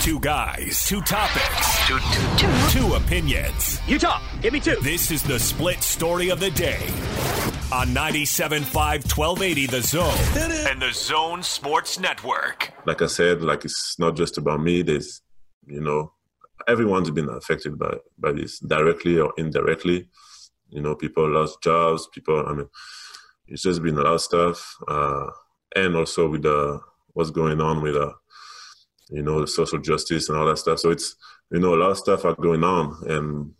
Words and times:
Two 0.00 0.20
guys, 0.20 0.86
two 0.86 1.00
topics, 1.02 1.86
two, 1.88 1.98
two, 1.98 2.36
two. 2.46 2.78
two 2.78 2.94
opinions. 2.94 3.80
You 3.88 3.98
talk. 3.98 4.22
Give 4.40 4.52
me 4.52 4.60
two. 4.60 4.76
This 4.80 5.10
is 5.10 5.24
the 5.24 5.40
split 5.40 5.82
story 5.82 6.30
of 6.30 6.38
the 6.38 6.50
day 6.52 6.80
on 7.72 7.88
97.5 7.88 8.62
1280 8.72 9.66
The 9.66 9.82
Zone 9.82 10.70
and 10.70 10.80
The 10.80 10.92
Zone 10.92 11.42
Sports 11.42 11.98
Network. 11.98 12.72
Like 12.86 13.02
I 13.02 13.06
said, 13.06 13.42
like 13.42 13.64
it's 13.64 13.98
not 13.98 14.14
just 14.16 14.38
about 14.38 14.62
me. 14.62 14.82
There's, 14.82 15.20
you 15.66 15.80
know, 15.80 16.12
everyone's 16.68 17.10
been 17.10 17.28
affected 17.28 17.76
by, 17.76 17.96
by 18.18 18.32
this 18.32 18.60
directly 18.60 19.18
or 19.18 19.32
indirectly. 19.36 20.08
You 20.70 20.80
know, 20.80 20.94
people 20.94 21.28
lost 21.28 21.60
jobs. 21.60 22.08
People, 22.14 22.46
I 22.46 22.52
mean, 22.54 22.68
it's 23.48 23.62
just 23.62 23.82
been 23.82 23.98
a 23.98 24.02
lot 24.02 24.14
of 24.14 24.20
stuff. 24.20 24.76
Uh, 24.86 25.26
and 25.74 25.96
also 25.96 26.28
with 26.28 26.42
the, 26.42 26.78
what's 27.14 27.30
going 27.30 27.60
on 27.60 27.82
with, 27.82 27.96
uh, 27.96 28.12
you 29.10 29.22
know, 29.22 29.40
the 29.40 29.46
social 29.46 29.78
justice 29.78 30.28
and 30.28 30.38
all 30.38 30.46
that 30.46 30.58
stuff. 30.58 30.78
So 30.78 30.90
it's, 30.90 31.16
you 31.50 31.60
know, 31.60 31.74
a 31.74 31.76
lot 31.76 31.90
of 31.90 31.98
stuff 31.98 32.24
are 32.24 32.34
going 32.34 32.64
on 32.64 32.96
and 33.08 33.52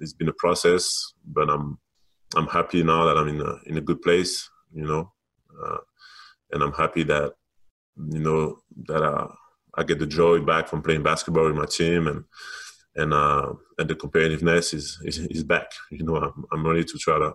it's 0.00 0.12
been 0.12 0.28
a 0.28 0.34
process, 0.34 1.12
but 1.24 1.48
I'm, 1.48 1.78
I'm 2.36 2.46
happy 2.46 2.82
now 2.82 3.06
that 3.06 3.16
I'm 3.16 3.28
in 3.28 3.40
a, 3.40 3.56
in 3.66 3.78
a 3.78 3.82
good 3.82 4.02
place, 4.02 4.48
you 4.72 4.84
know, 4.84 5.12
uh, 5.62 5.78
and 6.52 6.62
I'm 6.62 6.72
happy 6.72 7.04
that, 7.04 7.32
you 8.10 8.20
know, 8.20 8.58
that 8.86 9.02
uh, 9.02 9.28
I 9.74 9.84
get 9.84 9.98
the 9.98 10.06
joy 10.06 10.40
back 10.40 10.68
from 10.68 10.82
playing 10.82 11.02
basketball 11.02 11.46
with 11.46 11.56
my 11.56 11.66
team 11.66 12.06
and, 12.06 12.24
and 12.96 13.14
uh, 13.14 13.52
and 13.78 13.88
the 13.88 13.94
competitiveness 13.94 14.74
is, 14.74 14.98
is, 15.04 15.18
is 15.18 15.44
back. 15.44 15.70
You 15.90 16.04
know, 16.04 16.16
I'm, 16.16 16.44
I'm 16.52 16.66
ready 16.66 16.84
to 16.84 16.98
try 16.98 17.18
to 17.18 17.34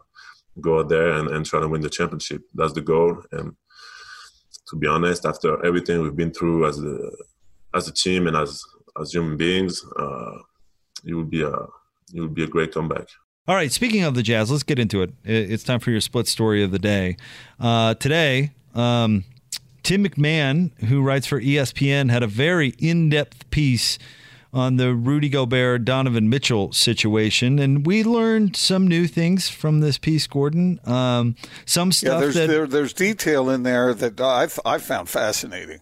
go 0.60 0.80
out 0.80 0.90
there 0.90 1.12
and, 1.12 1.30
and 1.30 1.46
try 1.46 1.62
to 1.62 1.70
win 1.70 1.82
the 1.82 1.90
championship. 1.90 2.42
That's 2.54 2.74
the 2.74 2.82
goal. 2.82 3.24
And 3.32 3.56
to 4.68 4.76
be 4.76 4.88
honest, 4.88 5.26
after 5.26 5.66
everything 5.66 6.02
we've 6.02 6.16
been 6.16 6.34
through 6.34 6.68
as 6.68 6.80
a 6.84 7.12
as 7.74 7.88
a 7.88 7.94
team 7.94 8.28
and 8.28 8.36
as 8.36 8.62
as 9.00 9.12
human 9.12 9.38
beings, 9.38 9.84
uh, 9.98 10.38
it 11.06 11.14
would 11.14 11.30
be 11.30 11.42
a 11.42 11.54
it 12.14 12.22
would 12.22 12.34
be 12.34 12.44
a 12.44 12.48
great 12.48 12.74
comeback. 12.74 13.08
All 13.48 13.56
right. 13.56 13.72
Speaking 13.72 14.04
of 14.04 14.16
the 14.16 14.24
Jazz, 14.24 14.50
let's 14.50 14.64
get 14.64 14.80
into 14.80 15.02
it. 15.02 15.12
It's 15.26 15.64
time 15.64 15.82
for 15.82 15.92
your 15.92 16.00
split 16.00 16.28
story 16.28 16.64
of 16.64 16.72
the 16.72 16.80
day. 16.80 17.18
Uh, 17.60 17.94
today, 17.96 18.52
um, 18.74 19.26
Tim 19.84 20.06
MacMahon, 20.06 20.72
who 20.86 21.02
writes 21.02 21.28
for 21.28 21.42
ESPN, 21.42 22.10
had 22.10 22.24
a 22.24 22.28
very 22.28 22.70
in 22.80 23.10
depth 23.10 23.50
piece 23.50 24.00
on 24.54 24.78
the 24.78 24.94
Rudy 24.94 25.28
Gobert 25.28 25.84
Donovan 25.84 26.30
Mitchell 26.30 26.72
situation, 26.72 27.58
and 27.58 27.86
we 27.86 28.04
learned 28.04 28.56
some 28.56 28.88
new 28.88 29.08
things 29.08 29.50
from 29.50 29.80
this 29.80 29.98
piece, 29.98 30.28
Gordon. 30.28 30.80
Um, 30.86 31.36
some 31.66 31.92
stuff 31.92 32.14
yeah, 32.14 32.20
there's, 32.20 32.36
that 32.36 32.48
there, 32.48 32.68
there's 32.68 32.94
detail 32.94 33.50
in 33.50 33.64
there 33.64 33.94
that 33.96 34.22
I've 34.22 34.60
I 34.64 34.78
found 34.78 35.10
fascinating. 35.10 35.80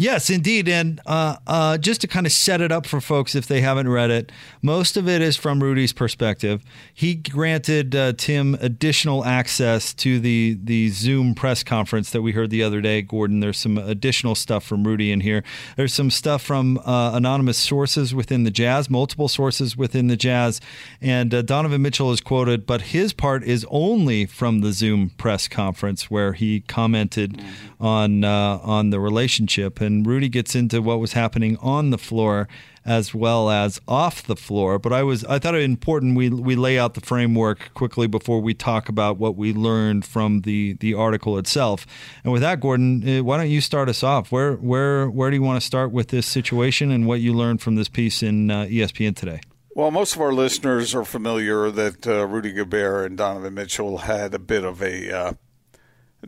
Yes, 0.00 0.30
indeed. 0.30 0.68
And 0.68 1.00
uh, 1.06 1.38
uh, 1.44 1.76
just 1.76 2.00
to 2.02 2.06
kind 2.06 2.24
of 2.24 2.30
set 2.30 2.60
it 2.60 2.70
up 2.70 2.86
for 2.86 3.00
folks 3.00 3.34
if 3.34 3.48
they 3.48 3.60
haven't 3.62 3.88
read 3.88 4.12
it, 4.12 4.30
most 4.62 4.96
of 4.96 5.08
it 5.08 5.20
is 5.20 5.36
from 5.36 5.60
Rudy's 5.60 5.92
perspective. 5.92 6.62
He 6.94 7.16
granted 7.16 7.96
uh, 7.96 8.12
Tim 8.16 8.54
additional 8.60 9.24
access 9.24 9.92
to 9.94 10.20
the, 10.20 10.56
the 10.62 10.90
Zoom 10.90 11.34
press 11.34 11.64
conference 11.64 12.12
that 12.12 12.22
we 12.22 12.30
heard 12.30 12.50
the 12.50 12.62
other 12.62 12.80
day, 12.80 13.02
Gordon. 13.02 13.40
There's 13.40 13.58
some 13.58 13.76
additional 13.76 14.36
stuff 14.36 14.62
from 14.62 14.86
Rudy 14.86 15.10
in 15.10 15.18
here. 15.20 15.42
There's 15.76 15.94
some 15.94 16.10
stuff 16.10 16.42
from 16.42 16.78
uh, 16.78 17.10
anonymous 17.14 17.58
sources 17.58 18.14
within 18.14 18.44
the 18.44 18.52
Jazz, 18.52 18.88
multiple 18.88 19.26
sources 19.26 19.76
within 19.76 20.06
the 20.06 20.16
Jazz. 20.16 20.60
And 21.00 21.34
uh, 21.34 21.42
Donovan 21.42 21.82
Mitchell 21.82 22.12
is 22.12 22.20
quoted, 22.20 22.66
but 22.66 22.82
his 22.82 23.12
part 23.12 23.42
is 23.42 23.66
only 23.68 24.26
from 24.26 24.60
the 24.60 24.70
Zoom 24.70 25.10
press 25.18 25.48
conference 25.48 26.08
where 26.08 26.34
he 26.34 26.60
commented 26.60 27.32
mm-hmm. 27.32 27.84
on, 27.84 28.22
uh, 28.22 28.60
on 28.62 28.90
the 28.90 29.00
relationship 29.00 29.80
and 29.80 29.87
Rudy 30.06 30.28
gets 30.28 30.54
into 30.54 30.80
what 30.80 31.00
was 31.00 31.12
happening 31.12 31.56
on 31.58 31.90
the 31.90 31.98
floor 31.98 32.48
as 32.88 33.14
well 33.14 33.50
as 33.50 33.80
off 33.86 34.22
the 34.22 34.34
floor. 34.34 34.78
But 34.78 34.92
I 34.92 35.02
was 35.02 35.24
I 35.24 35.38
thought 35.38 35.54
it 35.54 35.62
important 35.62 36.16
we 36.16 36.30
we 36.30 36.56
lay 36.56 36.78
out 36.78 36.94
the 36.94 37.00
framework 37.00 37.72
quickly 37.74 38.06
before 38.06 38.40
we 38.40 38.54
talk 38.54 38.88
about 38.88 39.18
what 39.18 39.36
we 39.36 39.52
learned 39.52 40.04
from 40.04 40.40
the 40.42 40.72
the 40.80 40.94
article 40.94 41.36
itself. 41.38 41.86
And 42.24 42.32
with 42.32 42.42
that, 42.42 42.60
Gordon, 42.60 43.06
uh, 43.06 43.22
why 43.22 43.36
don't 43.36 43.50
you 43.50 43.60
start 43.60 43.88
us 43.88 44.02
off? 44.02 44.32
Where 44.32 44.54
where 44.54 45.08
where 45.10 45.30
do 45.30 45.36
you 45.36 45.42
want 45.42 45.60
to 45.60 45.66
start 45.66 45.92
with 45.92 46.08
this 46.08 46.26
situation 46.26 46.90
and 46.90 47.06
what 47.06 47.20
you 47.20 47.34
learned 47.34 47.60
from 47.60 47.76
this 47.76 47.88
piece 47.88 48.22
in 48.22 48.50
uh, 48.50 48.64
ESPN 48.64 49.14
today? 49.14 49.40
Well, 49.74 49.90
most 49.90 50.16
of 50.16 50.20
our 50.20 50.32
listeners 50.32 50.94
are 50.94 51.04
familiar 51.04 51.70
that 51.70 52.06
uh, 52.06 52.26
Rudy 52.26 52.52
Gobert 52.52 53.06
and 53.06 53.18
Donovan 53.18 53.54
Mitchell 53.54 53.98
had 53.98 54.34
a 54.34 54.38
bit 54.38 54.64
of 54.64 54.82
a 54.82 55.16
uh, 55.16 55.32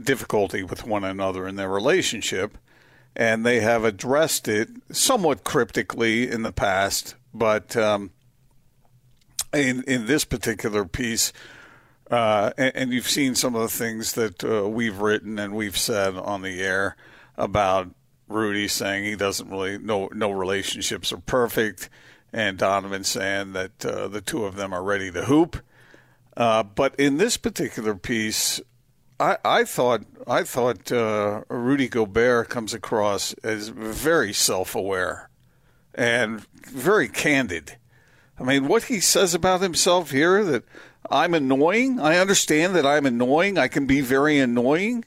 difficulty 0.00 0.62
with 0.62 0.86
one 0.86 1.04
another 1.04 1.48
in 1.48 1.56
their 1.56 1.68
relationship 1.68 2.58
and 3.16 3.44
they 3.44 3.60
have 3.60 3.84
addressed 3.84 4.48
it 4.48 4.68
somewhat 4.90 5.44
cryptically 5.44 6.30
in 6.30 6.42
the 6.42 6.52
past, 6.52 7.14
but 7.34 7.76
um, 7.76 8.10
in 9.52 9.82
in 9.84 10.06
this 10.06 10.24
particular 10.24 10.84
piece, 10.84 11.32
uh, 12.10 12.52
and, 12.56 12.72
and, 12.74 12.92
you've 12.92 13.08
seen 13.08 13.34
some 13.34 13.54
of 13.54 13.62
the 13.62 13.68
things 13.68 14.14
that 14.14 14.42
uh, 14.44 14.68
we've 14.68 14.98
written 14.98 15.38
and 15.38 15.54
we've 15.54 15.78
said 15.78 16.16
on 16.16 16.42
the 16.42 16.60
air 16.60 16.96
about 17.36 17.88
Rudy 18.28 18.66
saying 18.68 19.04
he 19.04 19.16
doesn't 19.16 19.48
really 19.48 19.78
no 19.78 20.08
no 20.12 20.30
relationships 20.30 21.12
are 21.12 21.18
perfect, 21.18 21.88
and 22.32 22.58
Donovan 22.58 23.04
saying 23.04 23.52
that 23.52 23.84
uh, 23.84 24.08
the 24.08 24.20
two 24.20 24.44
of 24.44 24.56
them 24.56 24.72
are 24.72 24.82
ready 24.82 25.10
to 25.10 25.24
hoop. 25.24 25.62
Uh, 26.36 26.62
but 26.62 26.94
in 26.94 27.16
this 27.16 27.36
particular 27.36 27.94
piece, 27.94 28.60
I, 29.44 29.64
thought 29.64 30.02
I 30.26 30.44
thought 30.44 30.90
uh, 30.90 31.42
Rudy 31.48 31.88
Gobert 31.88 32.48
comes 32.48 32.72
across 32.72 33.34
as 33.42 33.68
very 33.68 34.32
self-aware 34.32 35.28
and 35.94 36.40
very 36.66 37.08
candid. 37.08 37.76
I 38.38 38.44
mean, 38.44 38.68
what 38.68 38.84
he 38.84 39.00
says 39.00 39.34
about 39.34 39.60
himself 39.60 40.10
here 40.10 40.42
that 40.44 40.64
I'm 41.10 41.34
annoying. 41.34 42.00
I 42.00 42.18
understand 42.18 42.74
that 42.76 42.86
I'm 42.86 43.04
annoying. 43.04 43.58
I 43.58 43.68
can 43.68 43.86
be 43.86 44.00
very 44.00 44.38
annoying. 44.38 45.04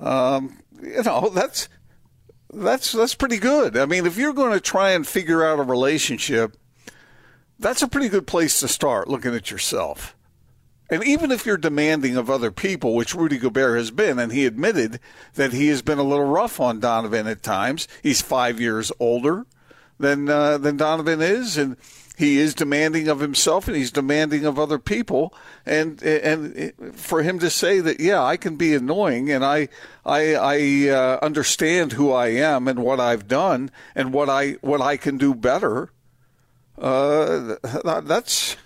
Um, 0.00 0.60
you 0.80 1.02
know, 1.02 1.30
that's 1.30 1.68
that's 2.52 2.92
that's 2.92 3.14
pretty 3.14 3.38
good. 3.38 3.76
I 3.76 3.86
mean, 3.86 4.06
if 4.06 4.16
you're 4.16 4.32
going 4.32 4.52
to 4.52 4.60
try 4.60 4.90
and 4.90 5.06
figure 5.06 5.44
out 5.44 5.58
a 5.58 5.64
relationship, 5.64 6.56
that's 7.58 7.82
a 7.82 7.88
pretty 7.88 8.08
good 8.08 8.26
place 8.26 8.60
to 8.60 8.68
start 8.68 9.08
looking 9.08 9.34
at 9.34 9.50
yourself. 9.50 10.14
And 10.90 11.04
even 11.04 11.30
if 11.30 11.44
you're 11.44 11.58
demanding 11.58 12.16
of 12.16 12.30
other 12.30 12.50
people, 12.50 12.94
which 12.94 13.14
Rudy 13.14 13.38
Gobert 13.38 13.76
has 13.76 13.90
been, 13.90 14.18
and 14.18 14.32
he 14.32 14.46
admitted 14.46 15.00
that 15.34 15.52
he 15.52 15.68
has 15.68 15.82
been 15.82 15.98
a 15.98 16.02
little 16.02 16.24
rough 16.24 16.60
on 16.60 16.80
Donovan 16.80 17.26
at 17.26 17.42
times. 17.42 17.86
He's 18.02 18.22
five 18.22 18.58
years 18.60 18.90
older 18.98 19.46
than 19.98 20.28
uh, 20.28 20.58
than 20.58 20.76
Donovan 20.76 21.20
is, 21.20 21.58
and 21.58 21.76
he 22.16 22.38
is 22.38 22.54
demanding 22.54 23.06
of 23.06 23.20
himself, 23.20 23.68
and 23.68 23.76
he's 23.76 23.90
demanding 23.90 24.46
of 24.46 24.58
other 24.58 24.78
people. 24.78 25.34
And 25.66 26.02
and 26.02 26.72
for 26.94 27.22
him 27.22 27.38
to 27.40 27.50
say 27.50 27.80
that, 27.80 28.00
yeah, 28.00 28.22
I 28.22 28.38
can 28.38 28.56
be 28.56 28.74
annoying, 28.74 29.30
and 29.30 29.44
I 29.44 29.68
I, 30.06 30.34
I 30.34 30.88
uh, 30.88 31.18
understand 31.20 31.92
who 31.92 32.12
I 32.12 32.28
am 32.28 32.66
and 32.66 32.78
what 32.78 32.98
I've 32.98 33.28
done 33.28 33.70
and 33.94 34.12
what 34.12 34.30
I 34.30 34.52
what 34.62 34.80
I 34.80 34.96
can 34.96 35.18
do 35.18 35.34
better. 35.34 35.90
Uh, 36.78 37.56
that's 38.02 38.56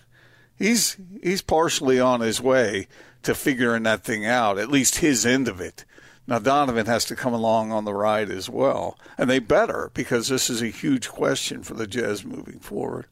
he's 0.59 0.97
he's 1.23 1.43
partially 1.43 2.01
on 2.01 2.21
his 2.21 2.41
way 2.41 2.87
to 3.23 3.35
figuring 3.35 3.85
that 3.85 4.05
thing 4.05 4.27
out, 4.27 4.59
at 4.59 4.71
least 4.71 4.97
his 4.97 5.25
end 5.25 5.49
of 5.49 5.61
it. 5.61 5.85
Now 6.27 6.39
Donovan 6.39 6.87
has 6.87 7.05
to 7.07 7.17
come 7.17 7.35
along 7.35 7.73
on 7.73 7.85
the 7.85 7.95
ride 7.95 8.31
as 8.31 8.49
well, 8.49 8.99
and 9.19 9.29
they 9.29 9.39
better 9.39 9.91
because 9.95 10.29
this 10.29 10.49
is 10.49 10.63
a 10.63 10.69
huge 10.69 11.09
question 11.09 11.63
for 11.63 11.75
the 11.75 11.87
Jazz 11.87 12.25
moving 12.25 12.61
forward. 12.61 13.07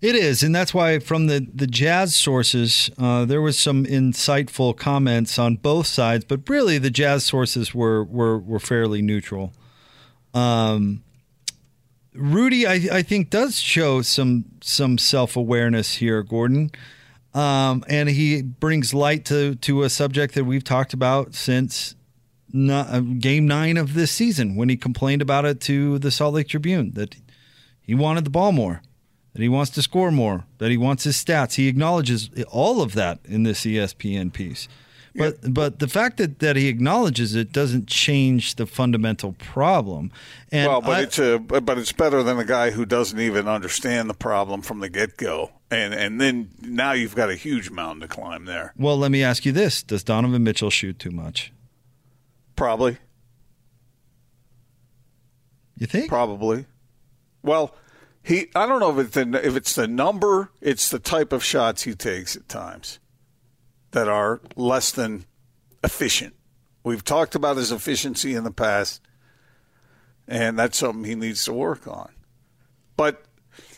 It 0.00 0.14
is, 0.14 0.42
and 0.42 0.54
that's 0.54 0.74
why 0.74 0.98
from 0.98 1.26
the 1.26 1.46
the 1.52 1.66
Jazz 1.66 2.14
sources, 2.14 2.90
uh, 2.98 3.24
there 3.24 3.42
was 3.42 3.58
some 3.58 3.84
insightful 3.84 4.76
comments 4.76 5.38
on 5.38 5.56
both 5.56 5.86
sides, 5.86 6.24
but 6.24 6.48
really 6.48 6.78
the 6.78 6.90
Jazz 6.90 7.24
sources 7.24 7.74
were 7.74 8.04
were 8.04 8.38
were 8.38 8.60
fairly 8.60 9.02
neutral. 9.02 9.52
Um, 10.34 11.02
Rudy, 12.16 12.66
I, 12.66 12.74
I 12.92 13.02
think, 13.02 13.30
does 13.30 13.58
show 13.58 14.02
some 14.02 14.46
some 14.62 14.98
self 14.98 15.36
awareness 15.36 15.96
here, 15.96 16.22
Gordon, 16.22 16.70
um, 17.34 17.84
and 17.88 18.08
he 18.08 18.42
brings 18.42 18.94
light 18.94 19.24
to 19.26 19.54
to 19.56 19.82
a 19.82 19.90
subject 19.90 20.34
that 20.34 20.44
we've 20.44 20.64
talked 20.64 20.92
about 20.92 21.34
since 21.34 21.94
not, 22.52 22.88
uh, 22.90 23.00
game 23.00 23.46
nine 23.46 23.76
of 23.76 23.94
this 23.94 24.10
season 24.10 24.56
when 24.56 24.68
he 24.68 24.76
complained 24.76 25.22
about 25.22 25.44
it 25.44 25.60
to 25.62 25.98
the 25.98 26.10
Salt 26.10 26.34
Lake 26.34 26.48
Tribune 26.48 26.92
that 26.92 27.16
he 27.82 27.94
wanted 27.94 28.24
the 28.24 28.30
ball 28.30 28.52
more, 28.52 28.82
that 29.32 29.42
he 29.42 29.48
wants 29.48 29.70
to 29.72 29.82
score 29.82 30.10
more, 30.10 30.44
that 30.58 30.70
he 30.70 30.76
wants 30.76 31.04
his 31.04 31.16
stats. 31.16 31.54
He 31.54 31.68
acknowledges 31.68 32.30
all 32.50 32.82
of 32.82 32.94
that 32.94 33.20
in 33.24 33.42
this 33.42 33.64
ESPN 33.64 34.32
piece. 34.32 34.68
But 35.16 35.52
but 35.52 35.78
the 35.78 35.88
fact 35.88 36.18
that, 36.18 36.38
that 36.40 36.56
he 36.56 36.68
acknowledges 36.68 37.34
it 37.34 37.52
doesn't 37.52 37.86
change 37.86 38.56
the 38.56 38.66
fundamental 38.66 39.32
problem. 39.32 40.12
And 40.52 40.68
well, 40.68 40.80
but 40.80 40.90
I, 40.90 41.02
it's 41.02 41.18
a 41.18 41.38
but 41.38 41.78
it's 41.78 41.92
better 41.92 42.22
than 42.22 42.38
a 42.38 42.44
guy 42.44 42.70
who 42.70 42.84
doesn't 42.84 43.18
even 43.18 43.48
understand 43.48 44.10
the 44.10 44.14
problem 44.14 44.62
from 44.62 44.80
the 44.80 44.88
get 44.88 45.16
go. 45.16 45.52
And 45.70 45.94
and 45.94 46.20
then 46.20 46.50
now 46.60 46.92
you've 46.92 47.14
got 47.14 47.30
a 47.30 47.34
huge 47.34 47.70
mountain 47.70 48.00
to 48.02 48.08
climb 48.08 48.44
there. 48.44 48.72
Well, 48.76 48.96
let 48.96 49.10
me 49.10 49.22
ask 49.22 49.44
you 49.44 49.52
this: 49.52 49.82
Does 49.82 50.04
Donovan 50.04 50.44
Mitchell 50.44 50.70
shoot 50.70 50.98
too 50.98 51.10
much? 51.10 51.52
Probably. 52.54 52.98
You 55.78 55.86
think? 55.86 56.08
Probably. 56.08 56.66
Well, 57.42 57.74
he. 58.22 58.48
I 58.54 58.66
don't 58.66 58.80
know 58.80 58.98
if 58.98 59.06
it's 59.06 59.14
the, 59.14 59.46
if 59.46 59.56
it's 59.56 59.74
the 59.74 59.86
number. 59.86 60.50
It's 60.60 60.88
the 60.88 60.98
type 60.98 61.32
of 61.32 61.44
shots 61.44 61.82
he 61.82 61.94
takes 61.94 62.36
at 62.36 62.48
times 62.48 62.98
that 63.92 64.08
are 64.08 64.40
less 64.56 64.90
than 64.90 65.24
efficient. 65.82 66.34
We've 66.82 67.04
talked 67.04 67.34
about 67.34 67.56
his 67.56 67.72
efficiency 67.72 68.34
in 68.34 68.44
the 68.44 68.50
past, 68.50 69.00
and 70.28 70.58
that's 70.58 70.78
something 70.78 71.04
he 71.04 71.14
needs 71.14 71.44
to 71.44 71.52
work 71.52 71.86
on. 71.86 72.10
But 72.96 73.24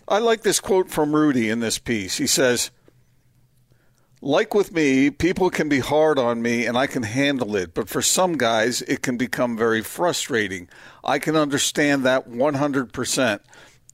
I 0.06 0.19
like 0.19 0.43
this 0.43 0.60
quote 0.60 0.90
from 0.90 1.14
Rudy 1.14 1.50
in 1.50 1.60
this 1.60 1.78
piece. 1.78 2.16
He 2.19 2.26
says, 2.26 2.70
like 4.20 4.55
with 4.55 4.72
me, 4.72 5.10
people 5.10 5.49
can 5.50 5.69
be 5.69 5.78
hard 5.78 6.19
on 6.19 6.43
me 6.43 6.66
and 6.66 6.76
I 6.76 6.87
can 6.87 7.04
handle 7.04 7.54
it, 7.54 7.72
but 7.72 7.88
for 7.88 8.02
some 8.02 8.37
guys, 8.37 8.82
it 8.82 9.02
can 9.02 9.16
become 9.16 9.56
very 9.56 9.81
frustrating. 9.81 10.69
I 11.04 11.19
can 11.19 11.37
understand 11.37 12.04
that 12.04 12.28
100%. 12.28 13.40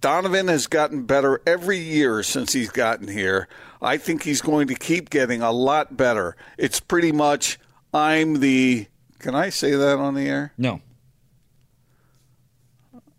Donovan 0.01 0.49
has 0.49 0.67
gotten 0.67 1.05
better 1.05 1.41
every 1.47 1.79
year 1.79 2.23
since 2.23 2.53
he's 2.53 2.71
gotten 2.71 3.09
here. 3.09 3.49
I 3.81 3.97
think 3.97 4.23
he's 4.23 4.43
going 4.43 4.69
to 4.69 4.75
keep 4.75 5.11
getting 5.11 5.43
a 5.43 5.53
lot 5.53 5.97
better. 5.97 6.37
It's 6.59 6.81
pretty 6.81 7.13
much, 7.13 7.59
I'm 7.93 8.41
the. 8.41 8.87
Can 9.19 9.35
I 9.35 9.49
say 9.49 9.73
that 9.73 9.99
on 9.99 10.15
the 10.15 10.29
air? 10.29 10.53
No. 10.59 10.81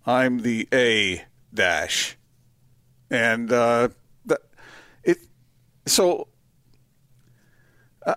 I'm 0.05 0.41
the 0.41 0.67
A 0.71 1.23
dash. 1.53 2.17
And 3.09 3.51
uh, 3.51 3.89
it. 5.03 5.17
So 5.87 6.27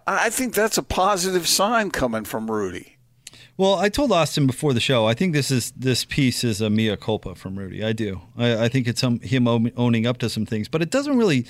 I 0.06 0.28
think 0.28 0.52
that's 0.52 0.76
a 0.76 0.82
positive 0.82 1.48
sign 1.48 1.90
coming 1.90 2.24
from 2.24 2.50
Rudy. 2.50 2.97
Well, 3.58 3.74
I 3.74 3.88
told 3.88 4.12
Austin 4.12 4.46
before 4.46 4.72
the 4.72 4.80
show. 4.80 5.06
I 5.06 5.14
think 5.14 5.32
this 5.32 5.50
is 5.50 5.72
this 5.72 6.04
piece 6.04 6.44
is 6.44 6.60
a 6.60 6.70
mea 6.70 6.96
culpa 6.96 7.34
from 7.34 7.58
Rudy. 7.58 7.84
I 7.84 7.92
do. 7.92 8.20
I, 8.36 8.64
I 8.64 8.68
think 8.68 8.86
it's 8.86 9.02
him 9.02 9.48
owning 9.48 10.06
up 10.06 10.18
to 10.18 10.30
some 10.30 10.46
things, 10.46 10.68
but 10.68 10.80
it 10.80 10.90
doesn't 10.90 11.18
really. 11.18 11.44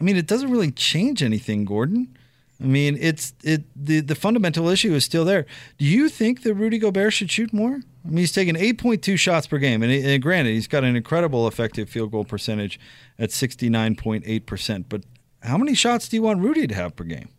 I 0.00 0.04
mean, 0.04 0.16
it 0.16 0.28
doesn't 0.28 0.50
really 0.50 0.70
change 0.70 1.20
anything, 1.20 1.64
Gordon. 1.64 2.16
I 2.60 2.66
mean, 2.66 2.96
it's 3.00 3.34
it 3.42 3.64
the 3.74 3.98
the 3.98 4.14
fundamental 4.14 4.68
issue 4.68 4.94
is 4.94 5.04
still 5.04 5.24
there. 5.24 5.44
Do 5.78 5.84
you 5.84 6.08
think 6.08 6.44
that 6.44 6.54
Rudy 6.54 6.78
Gobert 6.78 7.12
should 7.12 7.30
shoot 7.30 7.52
more? 7.52 7.80
I 8.04 8.08
mean, 8.08 8.18
he's 8.18 8.32
taking 8.32 8.54
8.2 8.54 9.18
shots 9.18 9.48
per 9.48 9.58
game, 9.58 9.82
and, 9.82 9.92
and 9.92 10.22
granted, 10.22 10.52
he's 10.52 10.68
got 10.68 10.84
an 10.84 10.94
incredible 10.94 11.48
effective 11.48 11.88
field 11.88 12.12
goal 12.12 12.24
percentage 12.24 12.78
at 13.18 13.30
69.8 13.30 14.46
percent. 14.46 14.88
But 14.88 15.02
how 15.42 15.58
many 15.58 15.74
shots 15.74 16.08
do 16.08 16.16
you 16.16 16.22
want 16.22 16.40
Rudy 16.40 16.68
to 16.68 16.74
have 16.74 16.94
per 16.94 17.04
game? 17.04 17.30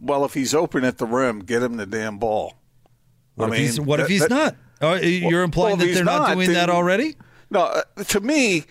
well, 0.00 0.24
if 0.24 0.34
he's 0.34 0.54
open 0.54 0.84
at 0.84 0.98
the 0.98 1.06
rim, 1.06 1.40
get 1.40 1.62
him 1.62 1.76
the 1.76 1.86
damn 1.86 2.18
ball. 2.18 2.54
What 3.40 3.50
I 3.50 3.54
if 3.54 3.58
mean, 3.58 3.66
he's, 3.66 3.80
what 3.80 3.96
that, 3.98 4.02
if 4.04 4.08
he's 4.08 4.20
that, 4.20 4.30
not? 4.30 4.56
Oh, 4.80 4.94
you're 4.94 5.42
implying 5.42 5.78
well, 5.78 5.86
that 5.86 5.94
they're 5.94 6.04
not, 6.04 6.28
not 6.28 6.34
doing 6.34 6.46
then, 6.48 6.54
that 6.54 6.70
already? 6.70 7.16
No, 7.50 7.60
uh, 7.60 7.82
to 8.04 8.20
me, 8.20 8.64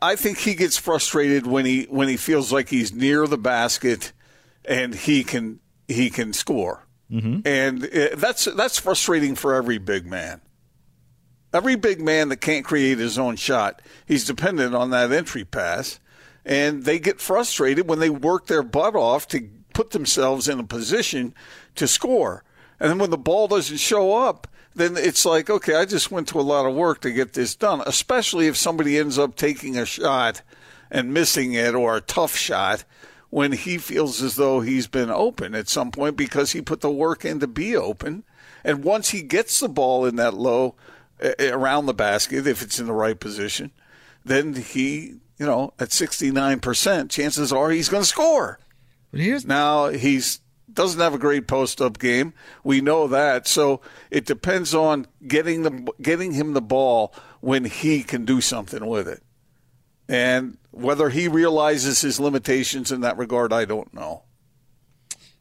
I 0.00 0.16
think 0.16 0.38
he 0.38 0.54
gets 0.54 0.76
frustrated 0.76 1.46
when 1.46 1.64
he 1.64 1.84
when 1.84 2.08
he 2.08 2.16
feels 2.16 2.52
like 2.52 2.68
he's 2.68 2.92
near 2.92 3.26
the 3.26 3.38
basket 3.38 4.12
and 4.64 4.94
he 4.94 5.24
can 5.24 5.60
he 5.88 6.10
can 6.10 6.32
score, 6.32 6.86
mm-hmm. 7.10 7.40
and 7.44 7.84
uh, 7.84 8.08
that's 8.16 8.44
that's 8.44 8.78
frustrating 8.78 9.34
for 9.34 9.54
every 9.54 9.78
big 9.78 10.06
man. 10.06 10.40
Every 11.52 11.76
big 11.76 12.00
man 12.00 12.28
that 12.30 12.38
can't 12.38 12.64
create 12.64 12.98
his 12.98 13.18
own 13.18 13.36
shot, 13.36 13.82
he's 14.06 14.24
dependent 14.24 14.74
on 14.74 14.90
that 14.90 15.12
entry 15.12 15.44
pass, 15.44 16.00
and 16.44 16.84
they 16.84 16.98
get 16.98 17.20
frustrated 17.20 17.88
when 17.88 17.98
they 17.98 18.08
work 18.08 18.46
their 18.46 18.62
butt 18.62 18.94
off 18.94 19.26
to 19.28 19.48
put 19.74 19.90
themselves 19.90 20.48
in 20.48 20.60
a 20.60 20.64
position 20.64 21.34
to 21.74 21.88
score. 21.88 22.44
And 22.82 22.90
then 22.90 22.98
when 22.98 23.10
the 23.10 23.16
ball 23.16 23.46
doesn't 23.46 23.76
show 23.76 24.12
up, 24.26 24.48
then 24.74 24.96
it's 24.96 25.24
like, 25.24 25.48
okay, 25.48 25.76
I 25.76 25.84
just 25.84 26.10
went 26.10 26.26
to 26.28 26.40
a 26.40 26.42
lot 26.42 26.66
of 26.66 26.74
work 26.74 27.00
to 27.02 27.12
get 27.12 27.32
this 27.32 27.54
done, 27.54 27.80
especially 27.86 28.48
if 28.48 28.56
somebody 28.56 28.98
ends 28.98 29.20
up 29.20 29.36
taking 29.36 29.78
a 29.78 29.86
shot 29.86 30.42
and 30.90 31.14
missing 31.14 31.52
it 31.52 31.76
or 31.76 31.96
a 31.96 32.00
tough 32.00 32.34
shot 32.34 32.82
when 33.30 33.52
he 33.52 33.78
feels 33.78 34.20
as 34.20 34.34
though 34.34 34.62
he's 34.62 34.88
been 34.88 35.10
open 35.10 35.54
at 35.54 35.68
some 35.68 35.92
point 35.92 36.16
because 36.16 36.50
he 36.50 36.60
put 36.60 36.80
the 36.80 36.90
work 36.90 37.24
in 37.24 37.38
to 37.38 37.46
be 37.46 37.76
open. 37.76 38.24
And 38.64 38.82
once 38.82 39.10
he 39.10 39.22
gets 39.22 39.60
the 39.60 39.68
ball 39.68 40.04
in 40.04 40.16
that 40.16 40.34
low 40.34 40.74
around 41.38 41.86
the 41.86 41.94
basket, 41.94 42.48
if 42.48 42.62
it's 42.62 42.80
in 42.80 42.86
the 42.86 42.92
right 42.92 43.18
position, 43.18 43.70
then 44.24 44.54
he, 44.54 45.20
you 45.38 45.46
know, 45.46 45.72
at 45.78 45.90
69%, 45.90 47.10
chances 47.10 47.52
are 47.52 47.70
he's 47.70 47.88
going 47.88 48.02
to 48.02 48.08
score. 48.08 48.58
But 49.12 49.20
here's 49.20 49.46
now 49.46 49.90
he's 49.90 50.40
doesn't 50.74 51.00
have 51.00 51.14
a 51.14 51.18
great 51.18 51.46
post 51.46 51.80
up 51.80 51.98
game. 51.98 52.32
We 52.64 52.80
know 52.80 53.06
that. 53.08 53.46
So 53.46 53.80
it 54.10 54.26
depends 54.26 54.74
on 54.74 55.06
getting 55.26 55.62
the 55.62 55.92
getting 56.00 56.32
him 56.32 56.54
the 56.54 56.62
ball 56.62 57.14
when 57.40 57.64
he 57.64 58.02
can 58.02 58.24
do 58.24 58.40
something 58.40 58.86
with 58.86 59.08
it. 59.08 59.22
And 60.08 60.58
whether 60.70 61.08
he 61.08 61.28
realizes 61.28 62.00
his 62.00 62.18
limitations 62.18 62.92
in 62.92 63.00
that 63.02 63.16
regard, 63.16 63.52
I 63.52 63.64
don't 63.64 63.92
know. 63.94 64.24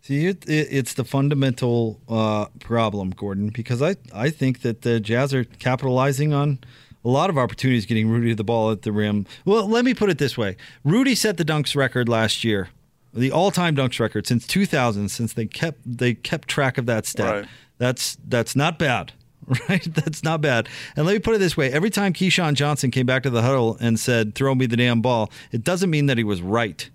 See, 0.01 0.25
it, 0.25 0.47
it, 0.49 0.67
it's 0.71 0.95
the 0.95 1.05
fundamental 1.05 2.01
uh, 2.09 2.47
problem, 2.59 3.11
Gordon, 3.11 3.49
because 3.49 3.81
I, 3.81 3.97
I 4.13 4.29
think 4.29 4.61
that 4.61 4.81
the 4.81 4.99
Jazz 4.99 5.33
are 5.33 5.43
capitalizing 5.43 6.33
on 6.33 6.59
a 7.05 7.09
lot 7.09 7.29
of 7.29 7.37
opportunities 7.37 7.85
getting 7.85 8.09
Rudy 8.09 8.33
the 8.33 8.43
ball 8.43 8.71
at 8.71 8.81
the 8.81 8.91
rim. 8.91 9.25
Well, 9.45 9.67
let 9.67 9.85
me 9.85 9.93
put 9.93 10.09
it 10.09 10.17
this 10.17 10.37
way 10.37 10.57
Rudy 10.83 11.15
set 11.15 11.37
the 11.37 11.45
dunks 11.45 11.75
record 11.75 12.09
last 12.09 12.43
year 12.43 12.69
the 13.13 13.31
all-time 13.31 13.75
dunks 13.75 13.99
record 13.99 14.25
since 14.27 14.47
2000 14.47 15.09
since 15.09 15.33
they 15.33 15.45
kept 15.45 15.79
they 15.85 16.13
kept 16.13 16.47
track 16.47 16.77
of 16.77 16.85
that 16.85 17.05
stat. 17.05 17.33
Right. 17.33 17.45
That's 17.77 18.17
that's 18.27 18.55
not 18.55 18.79
bad. 18.79 19.13
Right? 19.67 19.83
That's 19.83 20.23
not 20.23 20.39
bad. 20.39 20.69
And 20.95 21.05
let 21.05 21.13
me 21.13 21.19
put 21.19 21.35
it 21.35 21.39
this 21.39 21.57
way. 21.57 21.73
Every 21.73 21.89
time 21.89 22.13
Keyshawn 22.13 22.53
Johnson 22.53 22.89
came 22.89 23.05
back 23.05 23.23
to 23.23 23.29
the 23.29 23.41
huddle 23.41 23.75
and 23.81 23.99
said, 23.99 24.33
throw 24.33 24.55
me 24.55 24.65
the 24.65 24.77
damn 24.77 25.01
ball, 25.01 25.29
it 25.51 25.63
doesn't 25.63 25.89
mean 25.89 26.05
that 26.05 26.17
he 26.17 26.23
was 26.23 26.41
right. 26.41 26.89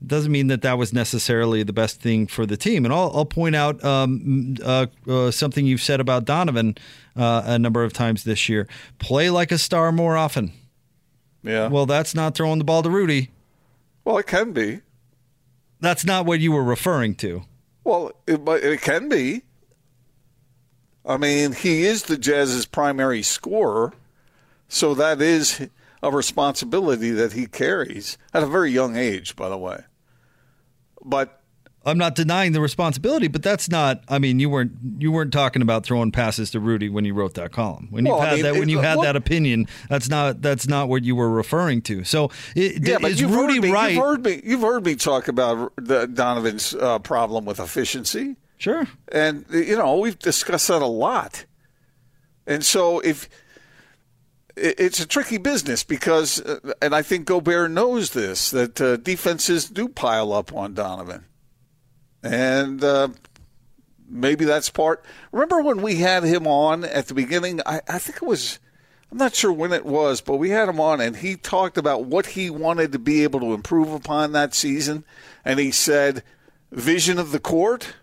It 0.00 0.08
doesn't 0.08 0.32
mean 0.32 0.46
that 0.48 0.62
that 0.62 0.78
was 0.78 0.92
necessarily 0.92 1.62
the 1.62 1.72
best 1.72 2.00
thing 2.00 2.26
for 2.26 2.46
the 2.46 2.56
team. 2.56 2.84
And 2.84 2.94
I'll, 2.94 3.12
I'll 3.14 3.24
point 3.24 3.54
out 3.54 3.84
um, 3.84 4.56
uh, 4.64 4.86
uh, 5.06 5.30
something 5.30 5.66
you've 5.66 5.82
said 5.82 6.00
about 6.00 6.24
Donovan 6.24 6.76
uh, 7.14 7.42
a 7.44 7.58
number 7.58 7.84
of 7.84 7.92
times 7.92 8.24
this 8.24 8.48
year. 8.48 8.66
Play 8.98 9.30
like 9.30 9.52
a 9.52 9.58
star 9.58 9.92
more 9.92 10.16
often. 10.16 10.52
Yeah. 11.42 11.68
Well, 11.68 11.86
that's 11.86 12.14
not 12.14 12.34
throwing 12.34 12.58
the 12.58 12.64
ball 12.64 12.82
to 12.82 12.90
Rudy. 12.90 13.30
Well, 14.04 14.18
it 14.18 14.26
can 14.26 14.52
be. 14.52 14.80
That's 15.80 16.04
not 16.04 16.26
what 16.26 16.40
you 16.40 16.52
were 16.52 16.64
referring 16.64 17.14
to. 17.16 17.42
Well, 17.84 18.12
it, 18.26 18.40
it 18.46 18.80
can 18.82 19.08
be. 19.08 19.42
I 21.06 21.16
mean, 21.16 21.52
he 21.52 21.84
is 21.84 22.02
the 22.04 22.18
Jazz's 22.18 22.66
primary 22.66 23.22
scorer, 23.22 23.94
so 24.68 24.94
that 24.94 25.22
is 25.22 25.68
a 26.02 26.10
responsibility 26.10 27.10
that 27.10 27.32
he 27.32 27.46
carries 27.46 28.18
at 28.34 28.42
a 28.42 28.46
very 28.46 28.70
young 28.70 28.96
age, 28.96 29.34
by 29.34 29.48
the 29.48 29.56
way. 29.56 29.84
But 31.02 31.40
I'm 31.86 31.96
not 31.96 32.14
denying 32.14 32.52
the 32.52 32.60
responsibility, 32.60 33.28
but 33.28 33.42
that's 33.42 33.68
not. 33.68 34.02
I 34.08 34.18
mean, 34.18 34.40
you 34.40 34.50
weren't 34.50 34.72
you 34.98 35.12
weren't 35.12 35.32
talking 35.32 35.62
about 35.62 35.84
throwing 35.84 36.10
passes 36.10 36.50
to 36.50 36.60
Rudy 36.60 36.88
when 36.88 37.04
you 37.04 37.14
wrote 37.14 37.34
that 37.34 37.52
column. 37.52 37.88
When 37.90 38.04
you 38.04 38.12
well, 38.12 38.20
had 38.20 38.30
I 38.30 38.34
mean, 38.34 38.42
that, 38.44 38.54
when 38.56 38.68
you 38.68 38.80
had 38.80 39.00
that 39.00 39.16
opinion, 39.16 39.68
that's 39.88 40.08
not 40.08 40.42
that's 40.42 40.66
not 40.66 40.88
what 40.88 41.04
you 41.04 41.14
were 41.14 41.30
referring 41.30 41.82
to. 41.82 42.04
So, 42.04 42.30
it, 42.56 42.86
yeah, 42.86 42.98
is 43.06 43.24
Rudy 43.24 43.60
me, 43.60 43.70
right? 43.70 43.94
You've 43.94 44.02
heard 44.02 44.24
me. 44.24 44.40
You've 44.44 44.60
heard 44.60 44.84
me 44.84 44.96
talk 44.96 45.28
about 45.28 45.72
the, 45.76 46.06
Donovan's 46.06 46.74
uh, 46.74 46.98
problem 46.98 47.44
with 47.44 47.60
efficiency. 47.60 48.36
Sure, 48.58 48.88
and 49.12 49.46
you 49.50 49.76
know 49.76 49.98
we've 49.98 50.18
discussed 50.18 50.68
that 50.68 50.82
a 50.82 50.86
lot. 50.86 51.46
And 52.46 52.64
so 52.64 52.98
if 53.00 53.28
it's 54.56 54.98
a 55.00 55.06
tricky 55.06 55.38
business 55.38 55.84
because, 55.84 56.40
uh, 56.40 56.72
and 56.82 56.94
I 56.94 57.02
think 57.02 57.26
Gobert 57.26 57.70
knows 57.70 58.10
this, 58.10 58.50
that 58.50 58.80
uh, 58.80 58.96
defenses 58.96 59.68
do 59.68 59.88
pile 59.88 60.32
up 60.32 60.52
on 60.52 60.74
Donovan 60.74 61.26
and 62.22 62.82
uh, 62.82 63.08
maybe 64.08 64.44
that's 64.44 64.70
part. 64.70 65.04
Remember 65.32 65.62
when 65.62 65.82
we 65.82 65.96
had 65.96 66.24
him 66.24 66.46
on 66.46 66.84
at 66.84 67.06
the 67.06 67.14
beginning? 67.14 67.60
I, 67.66 67.80
I 67.88 67.98
think 67.98 68.16
it 68.16 68.26
was. 68.26 68.58
I'm 69.10 69.18
not 69.18 69.34
sure 69.34 69.52
when 69.52 69.72
it 69.72 69.86
was, 69.86 70.20
but 70.20 70.36
we 70.36 70.50
had 70.50 70.68
him 70.68 70.78
on, 70.80 71.00
and 71.00 71.16
he 71.16 71.34
talked 71.36 71.78
about 71.78 72.04
what 72.04 72.26
he 72.26 72.50
wanted 72.50 72.92
to 72.92 72.98
be 72.98 73.22
able 73.22 73.40
to 73.40 73.54
improve 73.54 73.90
upon 73.90 74.32
that 74.32 74.54
season, 74.54 75.04
and 75.44 75.58
he 75.58 75.70
said, 75.70 76.22
"Vision 76.70 77.18
of 77.18 77.32
the 77.32 77.40
court." 77.40 77.94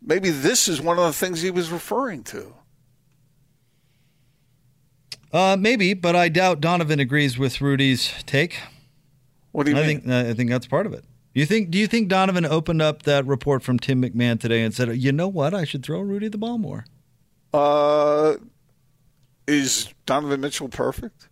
Maybe 0.00 0.30
this 0.30 0.68
is 0.68 0.80
one 0.80 0.96
of 0.98 1.04
the 1.04 1.12
things 1.12 1.42
he 1.42 1.50
was 1.50 1.70
referring 1.70 2.22
to. 2.24 2.54
Uh, 5.32 5.56
maybe, 5.58 5.92
but 5.92 6.16
I 6.16 6.28
doubt 6.28 6.60
Donovan 6.60 7.00
agrees 7.00 7.38
with 7.38 7.60
Rudy's 7.60 8.12
take. 8.24 8.58
What 9.52 9.66
do 9.66 9.72
you 9.72 9.78
I 9.78 9.86
mean? 9.86 10.00
think 10.00 10.12
I 10.12 10.32
think 10.34 10.50
that's 10.50 10.66
part 10.66 10.86
of 10.86 10.94
it. 10.94 11.04
You 11.38 11.46
think? 11.46 11.70
Do 11.70 11.78
you 11.78 11.86
think 11.86 12.08
Donovan 12.08 12.44
opened 12.44 12.82
up 12.82 13.04
that 13.04 13.24
report 13.24 13.62
from 13.62 13.78
Tim 13.78 14.02
MacMahon 14.02 14.40
today 14.40 14.64
and 14.64 14.74
said, 14.74 14.96
"You 14.96 15.12
know 15.12 15.28
what? 15.28 15.54
I 15.54 15.62
should 15.62 15.84
throw 15.84 16.00
Rudy 16.00 16.26
the 16.26 16.36
ball 16.36 16.58
more"? 16.58 16.84
Uh, 17.54 18.38
is 19.46 19.94
Donovan 20.04 20.40
Mitchell 20.40 20.68
perfect? 20.68 21.28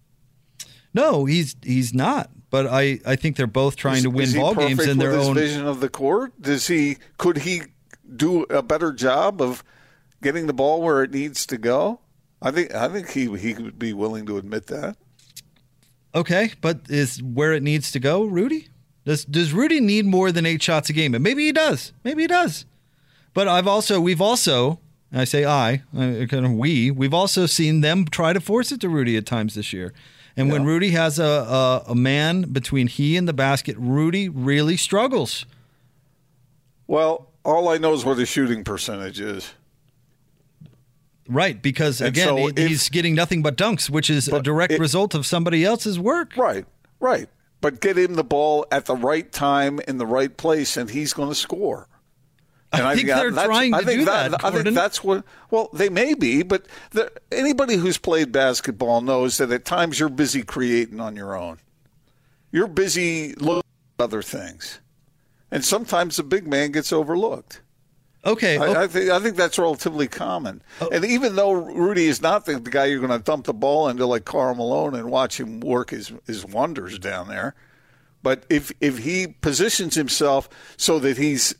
No, 0.94 1.24
he's 1.24 1.56
he's 1.60 1.92
not. 1.92 2.30
But 2.50 2.68
I, 2.68 3.00
I 3.04 3.16
think 3.16 3.34
they're 3.34 3.48
both 3.48 3.74
trying 3.74 3.96
is, 3.96 4.02
to 4.04 4.10
win 4.10 4.32
ball 4.32 4.54
games 4.54 4.86
in 4.86 4.98
their 4.98 5.10
his 5.10 5.26
own 5.26 5.34
vision 5.34 5.66
of 5.66 5.80
the 5.80 5.88
court. 5.88 6.40
Does 6.40 6.68
he? 6.68 6.98
Could 7.18 7.38
he 7.38 7.62
do 8.14 8.44
a 8.44 8.62
better 8.62 8.92
job 8.92 9.42
of 9.42 9.64
getting 10.22 10.46
the 10.46 10.54
ball 10.54 10.82
where 10.82 11.02
it 11.02 11.10
needs 11.10 11.44
to 11.46 11.58
go? 11.58 11.98
I 12.40 12.52
think 12.52 12.72
I 12.72 12.86
think 12.86 13.10
he 13.10 13.36
he 13.36 13.54
would 13.54 13.76
be 13.76 13.92
willing 13.92 14.24
to 14.26 14.38
admit 14.38 14.68
that. 14.68 14.96
Okay, 16.14 16.52
but 16.60 16.82
is 16.88 17.20
where 17.20 17.52
it 17.52 17.64
needs 17.64 17.90
to 17.90 17.98
go, 17.98 18.22
Rudy? 18.22 18.68
Does 19.06 19.24
does 19.24 19.52
Rudy 19.52 19.80
need 19.80 20.04
more 20.04 20.30
than 20.32 20.44
eight 20.44 20.62
shots 20.62 20.90
a 20.90 20.92
game? 20.92 21.14
And 21.14 21.24
maybe 21.24 21.46
he 21.46 21.52
does. 21.52 21.92
Maybe 22.04 22.22
he 22.22 22.28
does. 22.28 22.66
But 23.32 23.48
I've 23.48 23.68
also 23.68 24.00
we've 24.00 24.20
also 24.20 24.80
I 25.12 25.24
say 25.24 25.46
I, 25.46 25.82
kind 25.94 26.44
of 26.44 26.52
we, 26.52 26.90
we've 26.90 27.14
also 27.14 27.46
seen 27.46 27.80
them 27.80 28.04
try 28.06 28.32
to 28.32 28.40
force 28.40 28.72
it 28.72 28.80
to 28.80 28.88
Rudy 28.88 29.16
at 29.16 29.24
times 29.24 29.54
this 29.54 29.72
year. 29.72 29.94
And 30.36 30.48
yeah. 30.48 30.54
when 30.54 30.64
Rudy 30.64 30.90
has 30.90 31.18
a, 31.18 31.24
a, 31.24 31.84
a 31.92 31.94
man 31.94 32.42
between 32.52 32.88
he 32.88 33.16
and 33.16 33.26
the 33.26 33.32
basket, 33.32 33.76
Rudy 33.78 34.28
really 34.28 34.76
struggles. 34.76 35.46
Well, 36.86 37.28
all 37.44 37.68
I 37.68 37.78
know 37.78 37.94
is 37.94 38.04
what 38.04 38.18
his 38.18 38.28
shooting 38.28 38.64
percentage 38.64 39.20
is. 39.20 39.54
Right, 41.28 41.60
because 41.60 42.00
and 42.00 42.08
again, 42.08 42.26
so 42.26 42.48
if, 42.48 42.56
he's 42.56 42.88
getting 42.88 43.14
nothing 43.14 43.42
but 43.42 43.56
dunks, 43.56 43.88
which 43.88 44.10
is 44.10 44.28
a 44.28 44.42
direct 44.42 44.74
it, 44.74 44.80
result 44.80 45.14
of 45.14 45.26
somebody 45.26 45.64
else's 45.64 45.98
work. 45.98 46.36
Right, 46.36 46.66
right. 47.00 47.28
But 47.60 47.80
get 47.80 47.96
him 47.96 48.14
the 48.14 48.24
ball 48.24 48.66
at 48.70 48.86
the 48.86 48.94
right 48.94 49.30
time 49.32 49.80
in 49.80 49.98
the 49.98 50.06
right 50.06 50.36
place, 50.36 50.76
and 50.76 50.90
he's 50.90 51.12
going 51.12 51.30
to 51.30 51.34
score. 51.34 51.88
And 52.72 52.82
I, 52.86 52.90
I 52.90 52.94
think 52.94 53.08
they're 53.08 53.30
trying 53.30 53.72
to 53.72 53.84
do 53.84 54.04
that. 54.04 54.32
that 54.32 54.44
I 54.44 54.50
think 54.50 54.74
that's 54.74 55.02
what. 55.02 55.24
Well, 55.50 55.70
they 55.72 55.88
may 55.88 56.14
be, 56.14 56.42
but 56.42 56.66
anybody 57.32 57.76
who's 57.76 57.96
played 57.96 58.32
basketball 58.32 59.00
knows 59.00 59.38
that 59.38 59.50
at 59.50 59.64
times 59.64 59.98
you're 59.98 60.08
busy 60.08 60.42
creating 60.42 61.00
on 61.00 61.16
your 61.16 61.34
own. 61.34 61.58
You're 62.52 62.66
busy 62.66 63.34
looking 63.34 63.62
at 63.98 64.04
other 64.04 64.22
things, 64.22 64.80
and 65.50 65.64
sometimes 65.64 66.16
the 66.16 66.22
big 66.22 66.46
man 66.46 66.72
gets 66.72 66.92
overlooked. 66.92 67.62
Okay, 68.26 68.58
I, 68.58 68.82
I, 68.82 68.86
think 68.88 69.10
I 69.10 69.20
think 69.20 69.36
that's 69.36 69.58
relatively 69.58 70.08
common. 70.08 70.60
Oh. 70.80 70.88
And 70.90 71.04
even 71.04 71.36
though 71.36 71.52
Rudy 71.52 72.06
is 72.06 72.20
not 72.20 72.44
the, 72.44 72.58
the 72.58 72.70
guy 72.70 72.86
you're 72.86 72.98
going 72.98 73.16
to 73.16 73.24
dump 73.24 73.46
the 73.46 73.54
ball 73.54 73.88
into 73.88 74.04
like 74.04 74.24
Karl 74.24 74.54
Malone 74.56 74.94
and 74.96 75.10
watch 75.10 75.38
him 75.38 75.60
work 75.60 75.90
his 75.90 76.12
his 76.26 76.44
wonders 76.44 76.98
down 76.98 77.28
there, 77.28 77.54
but 78.22 78.44
if 78.50 78.72
if 78.80 78.98
he 78.98 79.28
positions 79.28 79.94
himself 79.94 80.48
so 80.76 80.98
that 80.98 81.18
he's 81.18 81.54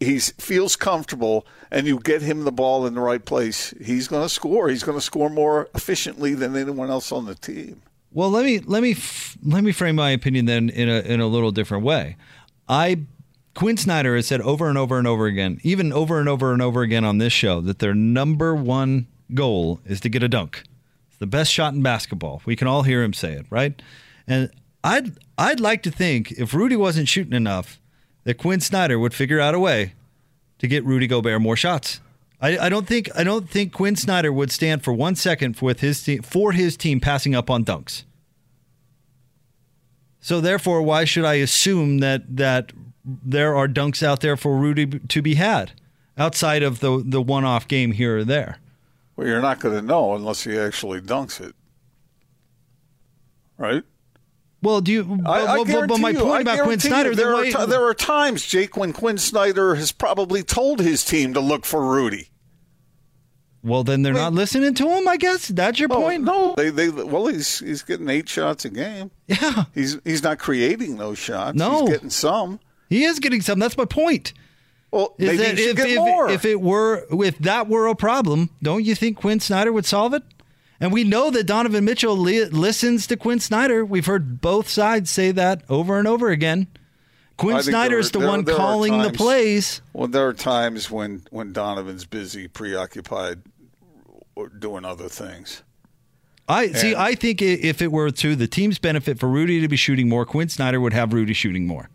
he 0.00 0.18
feels 0.18 0.76
comfortable 0.76 1.46
and 1.70 1.86
you 1.86 1.98
get 1.98 2.22
him 2.22 2.44
the 2.44 2.52
ball 2.52 2.86
in 2.86 2.94
the 2.94 3.00
right 3.00 3.24
place, 3.24 3.74
he's 3.80 4.08
going 4.08 4.22
to 4.22 4.28
score. 4.28 4.68
He's 4.68 4.84
going 4.84 4.98
to 4.98 5.04
score 5.04 5.28
more 5.28 5.68
efficiently 5.74 6.34
than 6.34 6.56
anyone 6.56 6.90
else 6.90 7.10
on 7.10 7.26
the 7.26 7.34
team. 7.34 7.82
Well, 8.12 8.30
let 8.30 8.44
me 8.44 8.60
let 8.60 8.82
me 8.82 8.96
let 9.44 9.62
me 9.62 9.72
frame 9.72 9.96
my 9.96 10.10
opinion 10.10 10.46
then 10.46 10.70
in 10.70 10.88
a 10.88 11.00
in 11.00 11.20
a 11.20 11.26
little 11.26 11.50
different 11.50 11.84
way. 11.84 12.16
I 12.68 13.00
Quin 13.58 13.76
Snyder 13.76 14.14
has 14.14 14.28
said 14.28 14.40
over 14.42 14.68
and 14.68 14.78
over 14.78 14.98
and 14.98 15.06
over 15.08 15.26
again, 15.26 15.58
even 15.64 15.92
over 15.92 16.20
and 16.20 16.28
over 16.28 16.52
and 16.52 16.62
over 16.62 16.82
again 16.82 17.04
on 17.04 17.18
this 17.18 17.32
show, 17.32 17.60
that 17.62 17.80
their 17.80 17.92
number 17.92 18.54
one 18.54 19.08
goal 19.34 19.80
is 19.84 19.98
to 20.02 20.08
get 20.08 20.22
a 20.22 20.28
dunk. 20.28 20.62
It's 21.08 21.18
the 21.18 21.26
best 21.26 21.50
shot 21.50 21.74
in 21.74 21.82
basketball. 21.82 22.40
We 22.46 22.54
can 22.54 22.68
all 22.68 22.84
hear 22.84 23.02
him 23.02 23.12
say 23.12 23.32
it, 23.32 23.46
right? 23.50 23.82
And 24.28 24.52
I'd 24.84 25.18
I'd 25.36 25.58
like 25.58 25.82
to 25.82 25.90
think 25.90 26.30
if 26.30 26.54
Rudy 26.54 26.76
wasn't 26.76 27.08
shooting 27.08 27.32
enough, 27.32 27.80
that 28.22 28.34
Quin 28.34 28.60
Snyder 28.60 28.96
would 28.96 29.12
figure 29.12 29.40
out 29.40 29.56
a 29.56 29.58
way 29.58 29.94
to 30.60 30.68
get 30.68 30.84
Rudy 30.84 31.08
Gobert 31.08 31.40
more 31.40 31.56
shots. 31.56 32.00
I, 32.40 32.58
I 32.58 32.68
don't 32.68 32.86
think 32.86 33.10
I 33.16 33.24
don't 33.24 33.50
think 33.50 33.72
Quin 33.72 33.96
Snyder 33.96 34.32
would 34.32 34.52
stand 34.52 34.84
for 34.84 34.92
one 34.92 35.16
second 35.16 35.56
with 35.60 35.80
his 35.80 36.00
team 36.04 36.22
for 36.22 36.52
his 36.52 36.76
team 36.76 37.00
passing 37.00 37.34
up 37.34 37.50
on 37.50 37.64
dunks. 37.64 38.04
So 40.20 40.40
therefore, 40.40 40.80
why 40.80 41.04
should 41.04 41.24
I 41.24 41.34
assume 41.34 41.98
that 41.98 42.36
that 42.36 42.70
there 43.24 43.56
are 43.56 43.66
dunks 43.66 44.02
out 44.02 44.20
there 44.20 44.36
for 44.36 44.56
Rudy 44.56 44.86
to 44.86 45.22
be 45.22 45.34
had 45.34 45.72
outside 46.16 46.62
of 46.62 46.80
the 46.80 47.02
the 47.04 47.22
one 47.22 47.44
off 47.44 47.66
game 47.66 47.92
here 47.92 48.18
or 48.18 48.24
there. 48.24 48.58
Well, 49.16 49.26
you're 49.26 49.40
not 49.40 49.60
going 49.60 49.74
to 49.74 49.82
know 49.82 50.14
unless 50.14 50.44
he 50.44 50.56
actually 50.56 51.00
dunks 51.00 51.40
it, 51.40 51.54
right? 53.56 53.82
Well, 54.60 54.80
do 54.80 54.92
you? 54.92 55.20
I, 55.24 55.62
but, 55.62 55.70
I 55.70 55.86
but 55.86 56.00
my 56.00 56.12
point 56.12 56.42
about 56.42 56.64
Quin 56.64 56.80
Snyder, 56.80 57.14
there 57.14 57.34
are, 57.34 57.44
t- 57.44 57.66
there 57.66 57.84
are 57.84 57.94
times, 57.94 58.44
Jake, 58.44 58.76
when 58.76 58.92
Quin 58.92 59.16
Snyder 59.18 59.76
has 59.76 59.92
probably 59.92 60.42
told 60.42 60.80
his 60.80 61.04
team 61.04 61.32
to 61.34 61.40
look 61.40 61.64
for 61.64 61.84
Rudy. 61.88 62.30
Well, 63.62 63.84
then 63.84 64.02
they're 64.02 64.14
Wait. 64.14 64.20
not 64.20 64.32
listening 64.34 64.74
to 64.74 64.88
him. 64.88 65.08
I 65.08 65.16
guess 65.16 65.48
that's 65.48 65.78
your 65.78 65.88
point. 65.88 66.24
No, 66.24 66.54
they 66.56 66.70
they 66.70 66.88
well 66.88 67.26
he's 67.26 67.58
he's 67.58 67.82
getting 67.82 68.08
eight 68.08 68.28
shots 68.28 68.64
a 68.64 68.70
game. 68.70 69.10
Yeah, 69.26 69.64
he's 69.74 69.98
he's 70.04 70.22
not 70.22 70.38
creating 70.38 70.96
those 70.96 71.18
shots. 71.18 71.56
No, 71.56 71.80
he's 71.80 71.90
getting 71.90 72.10
some. 72.10 72.60
He 72.88 73.04
is 73.04 73.18
getting 73.18 73.40
some. 73.40 73.58
That's 73.58 73.76
my 73.76 73.84
point. 73.84 74.32
Well, 74.90 75.14
is 75.18 75.38
that 75.38 75.58
if, 75.58 75.78
if, 75.78 76.30
if, 76.30 76.44
it 76.44 76.60
were 76.60 77.04
if 77.10 77.38
that 77.40 77.68
were 77.68 77.86
a 77.88 77.94
problem, 77.94 78.50
don't 78.62 78.84
you 78.84 78.94
think 78.94 79.18
Quin 79.18 79.38
Snyder 79.38 79.72
would 79.72 79.84
solve 79.84 80.14
it? 80.14 80.22
And 80.80 80.92
we 80.92 81.04
know 81.04 81.30
that 81.30 81.44
Donovan 81.44 81.84
Mitchell 81.84 82.16
li- 82.16 82.44
listens 82.46 83.06
to 83.08 83.16
Quin 83.16 83.40
Snyder. 83.40 83.84
We've 83.84 84.06
heard 84.06 84.40
both 84.40 84.68
sides 84.68 85.10
say 85.10 85.32
that 85.32 85.62
over 85.68 85.98
and 85.98 86.06
over 86.06 86.30
again. 86.30 86.68
Quin 87.36 87.62
Snyder 87.62 87.98
is 87.98 88.10
the 88.10 88.20
there, 88.20 88.28
one 88.28 88.44
there 88.44 88.56
calling 88.56 88.92
times, 88.92 89.12
the 89.12 89.16
plays. 89.16 89.82
Well, 89.92 90.08
there 90.08 90.26
are 90.26 90.32
times 90.32 90.90
when 90.90 91.22
when 91.30 91.52
Donovan's 91.52 92.04
busy, 92.04 92.48
preoccupied, 92.48 93.42
or 94.34 94.48
doing 94.48 94.84
other 94.84 95.08
things. 95.08 95.62
I 96.48 96.64
and, 96.64 96.76
see. 96.76 96.94
I 96.96 97.14
think 97.14 97.42
if 97.42 97.82
it 97.82 97.92
were 97.92 98.10
to 98.10 98.34
the 98.34 98.48
team's 98.48 98.78
benefit 98.78 99.18
for 99.18 99.28
Rudy 99.28 99.60
to 99.60 99.68
be 99.68 99.76
shooting 99.76 100.08
more, 100.08 100.24
Quin 100.24 100.48
Snyder 100.48 100.80
would 100.80 100.94
have 100.94 101.12
Rudy 101.12 101.34
shooting 101.34 101.66
more. 101.66 101.90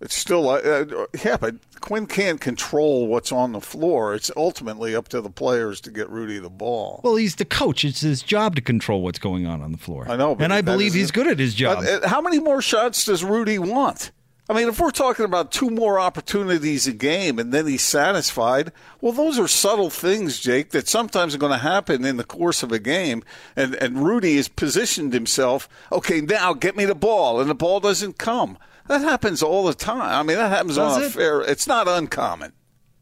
It's 0.00 0.16
still, 0.16 0.48
uh, 0.48 0.58
uh, 0.58 1.06
yeah, 1.24 1.36
but 1.36 1.56
Quin 1.80 2.06
can't 2.06 2.40
control 2.40 3.08
what's 3.08 3.32
on 3.32 3.52
the 3.52 3.60
floor. 3.60 4.14
It's 4.14 4.30
ultimately 4.36 4.94
up 4.94 5.08
to 5.08 5.20
the 5.20 5.30
players 5.30 5.80
to 5.82 5.90
get 5.90 6.08
Rudy 6.08 6.38
the 6.38 6.50
ball. 6.50 7.00
Well, 7.02 7.16
he's 7.16 7.36
the 7.36 7.44
coach. 7.44 7.84
It's 7.84 8.02
his 8.02 8.22
job 8.22 8.54
to 8.56 8.62
control 8.62 9.02
what's 9.02 9.18
going 9.18 9.46
on 9.46 9.60
on 9.60 9.72
the 9.72 9.78
floor. 9.78 10.06
I 10.08 10.16
know, 10.16 10.36
and 10.38 10.52
I 10.52 10.60
believe 10.60 10.94
he's 10.94 11.10
good 11.10 11.26
at 11.26 11.38
his 11.38 11.54
job. 11.54 11.84
Uh, 11.84 12.06
how 12.06 12.20
many 12.20 12.38
more 12.38 12.62
shots 12.62 13.04
does 13.04 13.24
Rudy 13.24 13.58
want? 13.58 14.12
I 14.50 14.54
mean, 14.54 14.68
if 14.68 14.80
we're 14.80 14.92
talking 14.92 15.26
about 15.26 15.52
two 15.52 15.68
more 15.68 16.00
opportunities 16.00 16.86
a 16.86 16.94
game 16.94 17.38
and 17.38 17.52
then 17.52 17.66
he's 17.66 17.82
satisfied, 17.82 18.72
well, 19.02 19.12
those 19.12 19.38
are 19.38 19.46
subtle 19.46 19.90
things, 19.90 20.38
Jake, 20.38 20.70
that 20.70 20.88
sometimes 20.88 21.34
are 21.34 21.38
going 21.38 21.52
to 21.52 21.58
happen 21.58 22.02
in 22.06 22.16
the 22.16 22.24
course 22.24 22.62
of 22.62 22.72
a 22.72 22.78
game. 22.78 23.22
And, 23.56 23.74
and 23.74 24.02
Rudy 24.02 24.36
has 24.36 24.48
positioned 24.48 25.12
himself, 25.12 25.68
okay, 25.92 26.22
now 26.22 26.54
get 26.54 26.76
me 26.76 26.86
the 26.86 26.94
ball, 26.94 27.42
and 27.42 27.50
the 27.50 27.54
ball 27.54 27.80
doesn't 27.80 28.16
come. 28.16 28.56
That 28.88 29.02
happens 29.02 29.42
all 29.42 29.66
the 29.66 29.74
time. 29.74 30.00
I 30.00 30.22
mean, 30.22 30.38
that 30.38 30.48
happens 30.48 30.76
Does 30.76 30.96
on 30.96 31.02
a 31.02 31.06
it? 31.06 31.12
fair. 31.12 31.40
It's 31.42 31.66
not 31.66 31.86
uncommon. 31.86 32.52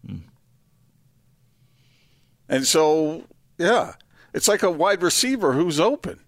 Hmm. 0.04 0.16
And 2.48 2.66
so, 2.66 3.24
yeah, 3.56 3.94
it's 4.34 4.48
like 4.48 4.62
a 4.62 4.70
wide 4.70 5.02
receiver 5.02 5.52
who's 5.52 5.80
open. 5.80 6.20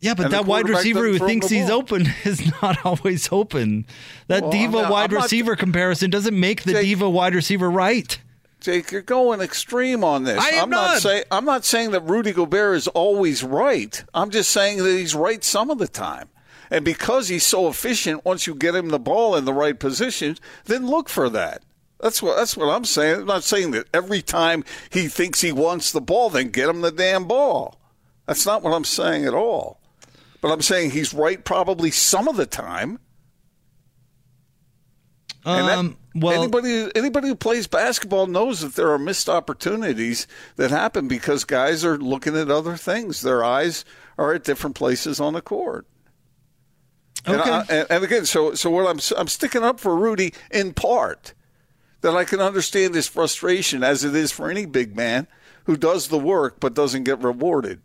Yeah, 0.00 0.12
but 0.12 0.32
that 0.32 0.44
wide 0.44 0.68
receiver 0.68 1.06
who 1.06 1.18
thinks 1.18 1.48
he's 1.48 1.70
open 1.70 2.06
is 2.24 2.52
not 2.60 2.84
always 2.84 3.32
open. 3.32 3.86
That 4.26 4.42
well, 4.42 4.50
diva 4.52 4.82
not, 4.82 4.92
wide 4.92 5.12
receiver 5.12 5.52
not, 5.52 5.58
comparison 5.60 6.10
doesn't 6.10 6.38
make 6.38 6.64
the 6.64 6.72
Jake, 6.72 6.82
diva 6.82 7.08
wide 7.08 7.34
receiver 7.34 7.70
right. 7.70 8.18
Jake, 8.60 8.92
you're 8.92 9.00
going 9.00 9.40
extreme 9.40 10.04
on 10.04 10.24
this. 10.24 10.38
I 10.38 10.50
am 10.50 10.64
I'm 10.64 10.70
not, 10.70 10.76
not 10.76 11.02
saying 11.02 11.24
I'm 11.30 11.44
not 11.46 11.64
saying 11.64 11.92
that 11.92 12.02
Rudy 12.02 12.32
Gobert 12.32 12.76
is 12.76 12.88
always 12.88 13.42
right. 13.42 14.04
I'm 14.12 14.28
just 14.28 14.50
saying 14.50 14.82
that 14.82 14.90
he's 14.90 15.14
right 15.14 15.42
some 15.42 15.70
of 15.70 15.78
the 15.78 15.88
time. 15.88 16.28
And 16.70 16.84
because 16.84 17.28
he's 17.28 17.44
so 17.44 17.68
efficient, 17.68 18.24
once 18.24 18.46
you 18.46 18.54
get 18.54 18.74
him 18.74 18.88
the 18.88 18.98
ball 18.98 19.36
in 19.36 19.44
the 19.44 19.52
right 19.52 19.78
position, 19.78 20.36
then 20.64 20.86
look 20.86 21.08
for 21.08 21.28
that. 21.30 21.62
That's 22.00 22.22
what 22.22 22.36
that's 22.36 22.56
what 22.56 22.68
I'm 22.68 22.84
saying. 22.84 23.20
I'm 23.20 23.26
not 23.26 23.44
saying 23.44 23.70
that 23.70 23.86
every 23.94 24.20
time 24.20 24.64
he 24.90 25.08
thinks 25.08 25.40
he 25.40 25.52
wants 25.52 25.92
the 25.92 26.00
ball, 26.00 26.28
then 26.30 26.50
get 26.50 26.68
him 26.68 26.80
the 26.80 26.90
damn 26.90 27.26
ball. 27.26 27.80
That's 28.26 28.44
not 28.44 28.62
what 28.62 28.74
I'm 28.74 28.84
saying 28.84 29.24
at 29.24 29.34
all. 29.34 29.80
But 30.40 30.52
I'm 30.52 30.62
saying 30.62 30.90
he's 30.90 31.14
right 31.14 31.42
probably 31.42 31.90
some 31.90 32.28
of 32.28 32.36
the 32.36 32.46
time. 32.46 32.98
Um, 35.46 35.96
that, 36.14 36.22
well, 36.22 36.42
anybody 36.42 36.90
anybody 36.94 37.28
who 37.28 37.34
plays 37.34 37.66
basketball 37.66 38.26
knows 38.26 38.60
that 38.60 38.74
there 38.74 38.90
are 38.90 38.98
missed 38.98 39.28
opportunities 39.28 40.26
that 40.56 40.70
happen 40.70 41.08
because 41.08 41.44
guys 41.44 41.84
are 41.84 41.98
looking 41.98 42.36
at 42.36 42.50
other 42.50 42.76
things. 42.76 43.22
Their 43.22 43.44
eyes 43.44 43.84
are 44.18 44.34
at 44.34 44.44
different 44.44 44.76
places 44.76 45.20
on 45.20 45.34
the 45.34 45.42
court. 45.42 45.86
Okay. 47.26 47.40
And, 47.40 47.50
I, 47.90 47.94
and, 47.94 48.04
again, 48.04 48.26
so 48.26 48.54
so 48.54 48.70
what 48.70 48.86
I'm 48.86 49.00
I'm 49.16 49.28
sticking 49.28 49.62
up 49.62 49.80
for 49.80 49.96
Rudy 49.96 50.34
in 50.50 50.74
part 50.74 51.32
that 52.02 52.14
I 52.14 52.24
can 52.24 52.40
understand 52.40 52.94
his 52.94 53.08
frustration 53.08 53.82
as 53.82 54.04
it 54.04 54.14
is 54.14 54.30
for 54.30 54.50
any 54.50 54.66
big 54.66 54.94
man 54.94 55.26
who 55.64 55.76
does 55.76 56.08
the 56.08 56.18
work 56.18 56.60
but 56.60 56.74
doesn't 56.74 57.04
get 57.04 57.22
rewarded. 57.22 57.80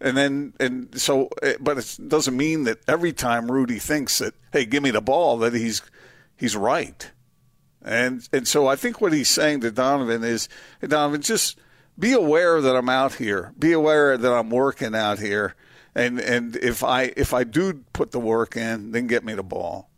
And 0.00 0.16
then 0.16 0.52
and 0.60 1.00
so 1.00 1.30
eh, 1.42 1.54
but 1.58 1.78
it 1.78 1.98
doesn't 2.08 2.36
mean 2.36 2.64
that 2.64 2.78
every 2.86 3.12
time 3.12 3.50
Rudy 3.50 3.78
thinks 3.78 4.18
that 4.18 4.34
hey, 4.52 4.66
give 4.66 4.82
me 4.82 4.90
the 4.90 5.00
ball 5.00 5.38
that 5.38 5.54
he's 5.54 5.82
he's 6.36 6.56
right. 6.56 7.10
And 7.82 8.28
and 8.32 8.46
so 8.46 8.66
I 8.66 8.76
think 8.76 9.00
what 9.00 9.12
he's 9.12 9.30
saying 9.30 9.62
to 9.62 9.70
Donovan 9.70 10.22
is, 10.24 10.48
hey, 10.80 10.88
Donovan, 10.88 11.22
just 11.22 11.58
be 11.98 12.12
aware 12.12 12.60
that 12.60 12.76
I'm 12.76 12.88
out 12.88 13.14
here. 13.14 13.54
Be 13.58 13.72
aware 13.72 14.18
that 14.18 14.32
I'm 14.32 14.50
working 14.50 14.94
out 14.94 15.18
here 15.18 15.54
and 15.98 16.20
and 16.20 16.56
if 16.56 16.84
I 16.84 17.12
if 17.16 17.34
I 17.34 17.44
do 17.44 17.84
put 17.92 18.12
the 18.12 18.20
work 18.20 18.56
in, 18.56 18.92
then 18.92 19.06
get 19.06 19.24
me 19.24 19.34
the 19.34 19.42
ball, 19.42 19.90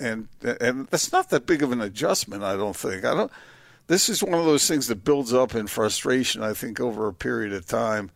and 0.00 0.28
and 0.42 0.86
that's 0.88 1.12
not 1.12 1.30
that 1.30 1.46
big 1.46 1.62
of 1.62 1.70
an 1.70 1.80
adjustment. 1.80 2.42
I 2.42 2.56
don't 2.56 2.76
think. 2.76 3.04
I 3.04 3.14
don't. 3.14 3.30
this 3.86 4.08
is 4.08 4.22
one 4.22 4.38
of 4.38 4.46
those 4.46 4.66
things 4.66 4.86
that 4.86 5.04
builds 5.04 5.32
up 5.32 5.54
in 5.54 5.66
frustration. 5.66 6.42
I 6.42 6.54
think 6.54 6.80
over 6.80 7.06
a 7.08 7.12
period 7.12 7.52
of 7.52 7.66
time, 7.66 8.10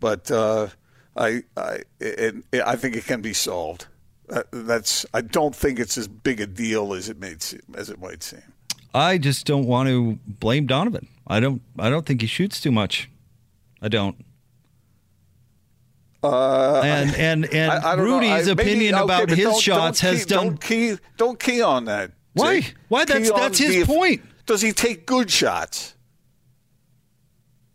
but 0.00 0.30
uh, 0.30 0.68
I 1.16 1.44
I 1.56 1.80
it, 1.98 2.44
I 2.52 2.76
think 2.76 2.94
it 2.94 3.04
can 3.06 3.22
be 3.22 3.32
solved. 3.32 3.86
Uh, 4.28 4.42
that's 4.52 5.06
I 5.14 5.22
don't 5.22 5.56
think 5.56 5.78
it's 5.78 5.96
as 5.96 6.08
big 6.08 6.40
a 6.40 6.46
deal 6.46 6.92
as 6.92 7.08
it 7.08 7.18
made 7.18 7.42
seem, 7.42 7.62
as 7.74 7.88
it 7.88 8.00
might 8.00 8.22
seem. 8.22 8.42
I 8.92 9.18
just 9.18 9.46
don't 9.46 9.66
want 9.66 9.88
to 9.88 10.18
blame 10.26 10.66
Donovan. 10.66 11.08
I 11.26 11.40
don't. 11.40 11.62
I 11.78 11.88
don't 11.88 12.04
think 12.04 12.20
he 12.20 12.26
shoots 12.26 12.60
too 12.60 12.72
much. 12.72 13.08
I 13.80 13.88
don't. 13.88 14.24
Uh, 16.22 16.82
and 16.84 17.14
and 17.16 17.46
and 17.54 17.72
I, 17.72 17.92
I. 17.92 17.94
Rudy's 17.94 18.30
I- 18.48 18.54
maybe- 18.54 18.62
opinion 18.62 18.94
okay, 18.94 19.04
about 19.04 19.28
his 19.30 19.38
don't- 19.38 19.60
shots 19.60 20.00
don't 20.00 20.10
has 20.12 20.26
done. 20.26 20.46
Don't 20.46 20.60
key, 20.60 20.96
don't 21.16 21.38
key 21.40 21.62
on 21.62 21.86
that. 21.86 22.12
Why? 22.34 22.60
Jake. 22.60 22.74
Why? 22.88 23.04
Key 23.04 23.12
That's- 23.14 23.30
that's 23.32 23.58
his 23.58 23.76
the- 23.76 23.86
point. 23.86 24.22
Does 24.46 24.60
he 24.62 24.72
take 24.72 25.06
good 25.06 25.30
shots? 25.30 25.94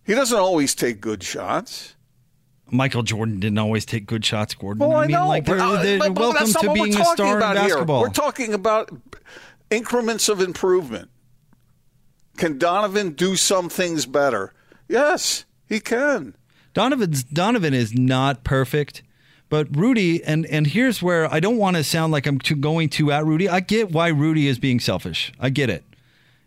He 0.04 0.14
doesn't 0.14 0.38
always 0.38 0.76
take 0.76 1.02
good 1.02 1.24
shots. 1.24 1.96
Michael 2.70 3.04
Jordan 3.04 3.40
didn't 3.40 3.58
always 3.60 3.86
take 3.86 4.06
good 4.06 4.26
shots, 4.26 4.54
Gordon. 4.56 4.88
Well, 4.88 4.98
I, 4.98 5.04
mean, 5.08 5.12
know. 5.12 5.28
like 5.28 5.46
they're, 5.46 5.60
uh, 5.60 5.82
they're 5.82 6.00
but- 6.00 6.14
but 6.14 6.20
welcome 6.36 6.48
to 6.52 6.74
being 6.74 6.96
a 7.00 7.06
star 7.06 7.36
in 7.36 7.40
basketball. 7.40 8.00
Here. 8.00 8.08
We're 8.08 8.14
talking 8.14 8.54
about 8.54 8.92
increments 9.72 10.30
of 10.30 10.42
improvement. 10.42 11.10
Can 12.38 12.58
Donovan 12.58 13.12
do 13.12 13.36
some 13.36 13.70
things 13.70 14.06
better? 14.06 14.54
Yes, 14.90 15.46
he 15.68 15.80
can. 15.80 16.36
Donovan's 16.76 17.24
Donovan 17.24 17.74
is 17.74 17.94
not 17.96 18.44
perfect, 18.44 19.02
but 19.50 19.76
Rudy 19.76 20.24
and 20.24 20.46
and 20.46 20.68
here's 20.68 21.02
where 21.02 21.34
I 21.34 21.40
don't 21.40 21.58
want 21.58 21.78
to 21.78 21.84
sound 21.84 22.12
like 22.14 22.28
I'm 22.28 22.38
too, 22.38 22.56
going 22.56 22.90
too 22.90 23.12
at 23.12 23.26
Rudy. 23.26 23.50
I 23.50 23.62
get 23.62 23.92
why 23.92 24.10
Rudy 24.10 24.48
is 24.48 24.60
being 24.60 24.80
selfish. 24.80 25.34
I 25.40 25.50
get 25.50 25.72
it. 25.72 25.84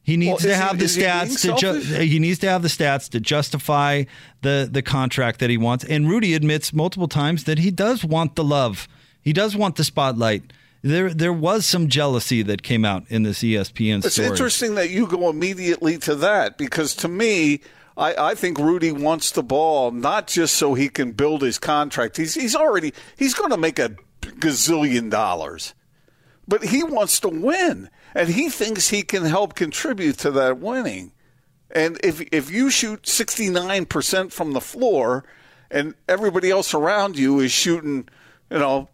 He 0.02 0.16
needs 0.16 0.28
Well, 0.30 0.38
to 0.38 0.49
he- 0.49 0.54
have 0.54 0.78
the 0.78 0.87
he 0.87 0.97
being 1.00 1.08
stats 1.08 1.42
to 1.42 1.56
ju- 1.56 1.80
he 2.04 2.18
needs 2.18 2.38
to 2.40 2.49
have 2.49 2.62
the 2.62 2.68
stats 2.68 3.08
to 3.11 3.20
justify 3.20 4.04
the 4.42 4.68
the 4.70 4.82
contract 4.82 5.40
that 5.40 5.50
he 5.50 5.56
wants. 5.58 5.85
And 5.85 6.08
Rudy 6.08 6.35
admits 6.35 6.73
multiple 6.73 7.08
times 7.08 7.44
that 7.44 7.58
he 7.58 7.70
does 7.70 8.04
want 8.04 8.37
the 8.37 8.44
love. 8.44 8.87
He 9.20 9.32
does 9.32 9.56
want 9.56 9.76
the 9.76 9.85
spotlight. 9.85 10.44
There 10.82 11.12
there 11.12 11.32
was 11.32 11.66
some 11.66 11.88
jealousy 11.88 12.42
that 12.42 12.62
came 12.62 12.85
out 12.85 13.04
in 13.08 13.23
this 13.23 13.40
ESPN 13.42 13.99
ESPN 14.00 14.04
It's 14.06 14.18
interesting 14.18 14.76
that 14.76 14.90
you 14.90 15.06
go 15.06 15.28
immediately 15.28 15.99
to 15.99 16.14
that 16.16 16.56
because 16.56 16.94
to 16.97 17.08
me, 17.08 17.61
I, 17.99 18.31
I 18.31 18.35
think 18.37 18.59
Rudy 18.59 18.93
wants 18.93 19.33
the 19.33 19.43
ball 19.43 19.90
not 19.90 20.28
just 20.28 20.55
so 20.55 20.75
he 20.75 20.88
can 20.88 21.12
build 21.12 21.43
his 21.43 21.59
contract. 21.59 22.17
He's 22.17 22.35
he's 22.35 22.55
already 22.55 22.95
he's 23.17 23.35
going 23.35 23.50
to 23.50 23.57
make 23.57 23.78
a 23.78 23.97
gazillion 24.23 25.11
dollars, 25.11 25.75
but 26.47 26.64
he 26.67 26.85
wants 26.85 27.19
to 27.21 27.28
win, 27.28 27.90
and 28.14 28.28
he 28.28 28.49
thinks 28.49 28.88
he 28.88 29.02
can 29.02 29.25
help 29.25 29.55
contribute 29.55 30.17
to 30.19 30.31
that 30.31 30.59
winning. 30.59 31.12
And 31.71 31.99
if 32.05 32.21
if 32.33 32.50
you 32.50 32.71
shoot 32.71 33.09
sixty 33.09 33.50
nine 33.50 33.85
percent 33.85 34.33
from 34.33 34.52
the 34.52 34.61
floor, 34.61 35.25
and 35.69 35.95
everybody 36.09 36.50
else 36.50 36.73
around 36.73 37.19
you 37.19 37.40
is 37.40 37.50
shooting, 37.50 38.09
you 38.49 38.59
know, 38.61 38.88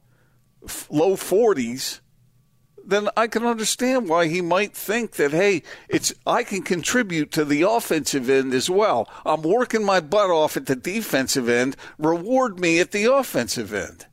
low 0.89 1.15
forties, 1.17 2.01
then 2.87 3.09
I 3.17 3.27
can 3.27 3.45
understand 3.45 4.09
why 4.09 4.29
he 4.29 4.41
might 4.41 4.75
think 4.75 5.13
that 5.13 5.33
hey, 5.33 5.63
it's 5.89 6.15
I 6.27 6.43
can 6.45 6.63
contribute 6.63 7.31
to 7.33 7.45
the 7.45 7.63
offensive 7.63 8.29
end 8.29 8.55
as 8.55 8.69
well. 8.69 9.09
I'm 9.25 9.43
working 9.43 9.85
my 9.85 10.01
butt 10.01 10.31
off 10.31 10.57
at 10.57 10.67
the 10.67 10.77
defensive 10.77 11.49
end. 11.49 11.77
Reward 11.99 12.61
me 12.61 12.81
at 12.81 12.93
the 12.93 13.05
offensive 13.05 13.73
end. 13.73 14.07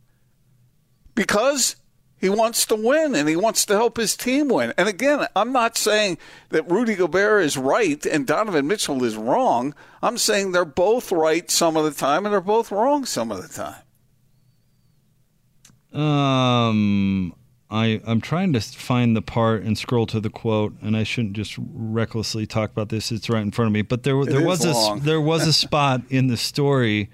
Because 1.14 1.76
he 2.22 2.30
wants 2.30 2.68
to 2.68 2.76
win 2.76 3.16
and 3.16 3.28
he 3.28 3.36
wants 3.36 3.66
to 3.66 3.74
help 3.74 3.98
his 3.98 4.16
team 4.16 4.48
win. 4.48 4.74
And 4.78 4.88
again, 4.88 5.28
I'm 5.36 5.52
not 5.52 5.76
saying 5.76 6.20
that 6.50 6.70
Rudy 6.70 6.96
Gobert 6.96 7.44
is 7.44 7.58
right 7.58 8.06
and 8.06 8.28
Donovan 8.28 8.68
Mitchell 8.68 9.04
is 9.04 9.18
wrong. 9.18 9.74
I'm 10.04 10.20
saying 10.20 10.52
they're 10.52 10.64
both 10.64 11.12
right 11.12 11.50
some 11.50 11.76
of 11.76 11.84
the 11.84 11.92
time 11.92 12.26
and 12.26 12.32
they're 12.32 12.40
both 12.40 12.72
wrong 12.72 13.06
some 13.06 13.32
of 13.32 13.42
the 13.42 13.50
time. 13.52 13.82
Um, 16.00 17.34
I 17.72 18.02
I'm 18.06 18.20
trying 18.20 18.52
to 18.54 18.60
find 18.60 19.16
the 19.16 19.22
part 19.22 19.64
and 19.64 19.78
scroll 19.78 20.06
to 20.08 20.20
the 20.20 20.30
quote, 20.30 20.76
and 20.82 20.98
I 20.98 21.04
shouldn't 21.04 21.34
just 21.34 21.56
recklessly 21.58 22.46
talk 22.46 22.70
about 22.70 22.90
this. 22.90 23.12
It's 23.12 23.30
right 23.30 23.42
in 23.42 23.52
front 23.52 23.68
of 23.68 23.74
me, 23.74 23.82
but 23.82 24.04
there 24.04 24.24
there 24.26 24.46
was 24.46 24.66
a 24.66 25.00
there 25.00 25.22
was 25.22 25.48
a 25.48 25.54
spot 25.66 26.02
in 26.10 26.28
the 26.28 26.38
story 26.38 27.10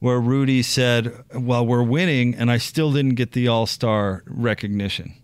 where 0.00 0.20
Rudy 0.20 0.62
said, 0.62 1.24
"Well, 1.32 1.64
we're 1.64 1.84
winning, 1.84 2.34
and 2.34 2.50
I 2.50 2.58
still 2.58 2.92
didn't 2.92 3.14
get 3.14 3.32
the 3.32 3.46
All 3.46 3.66
Star 3.66 4.24
recognition." 4.26 5.14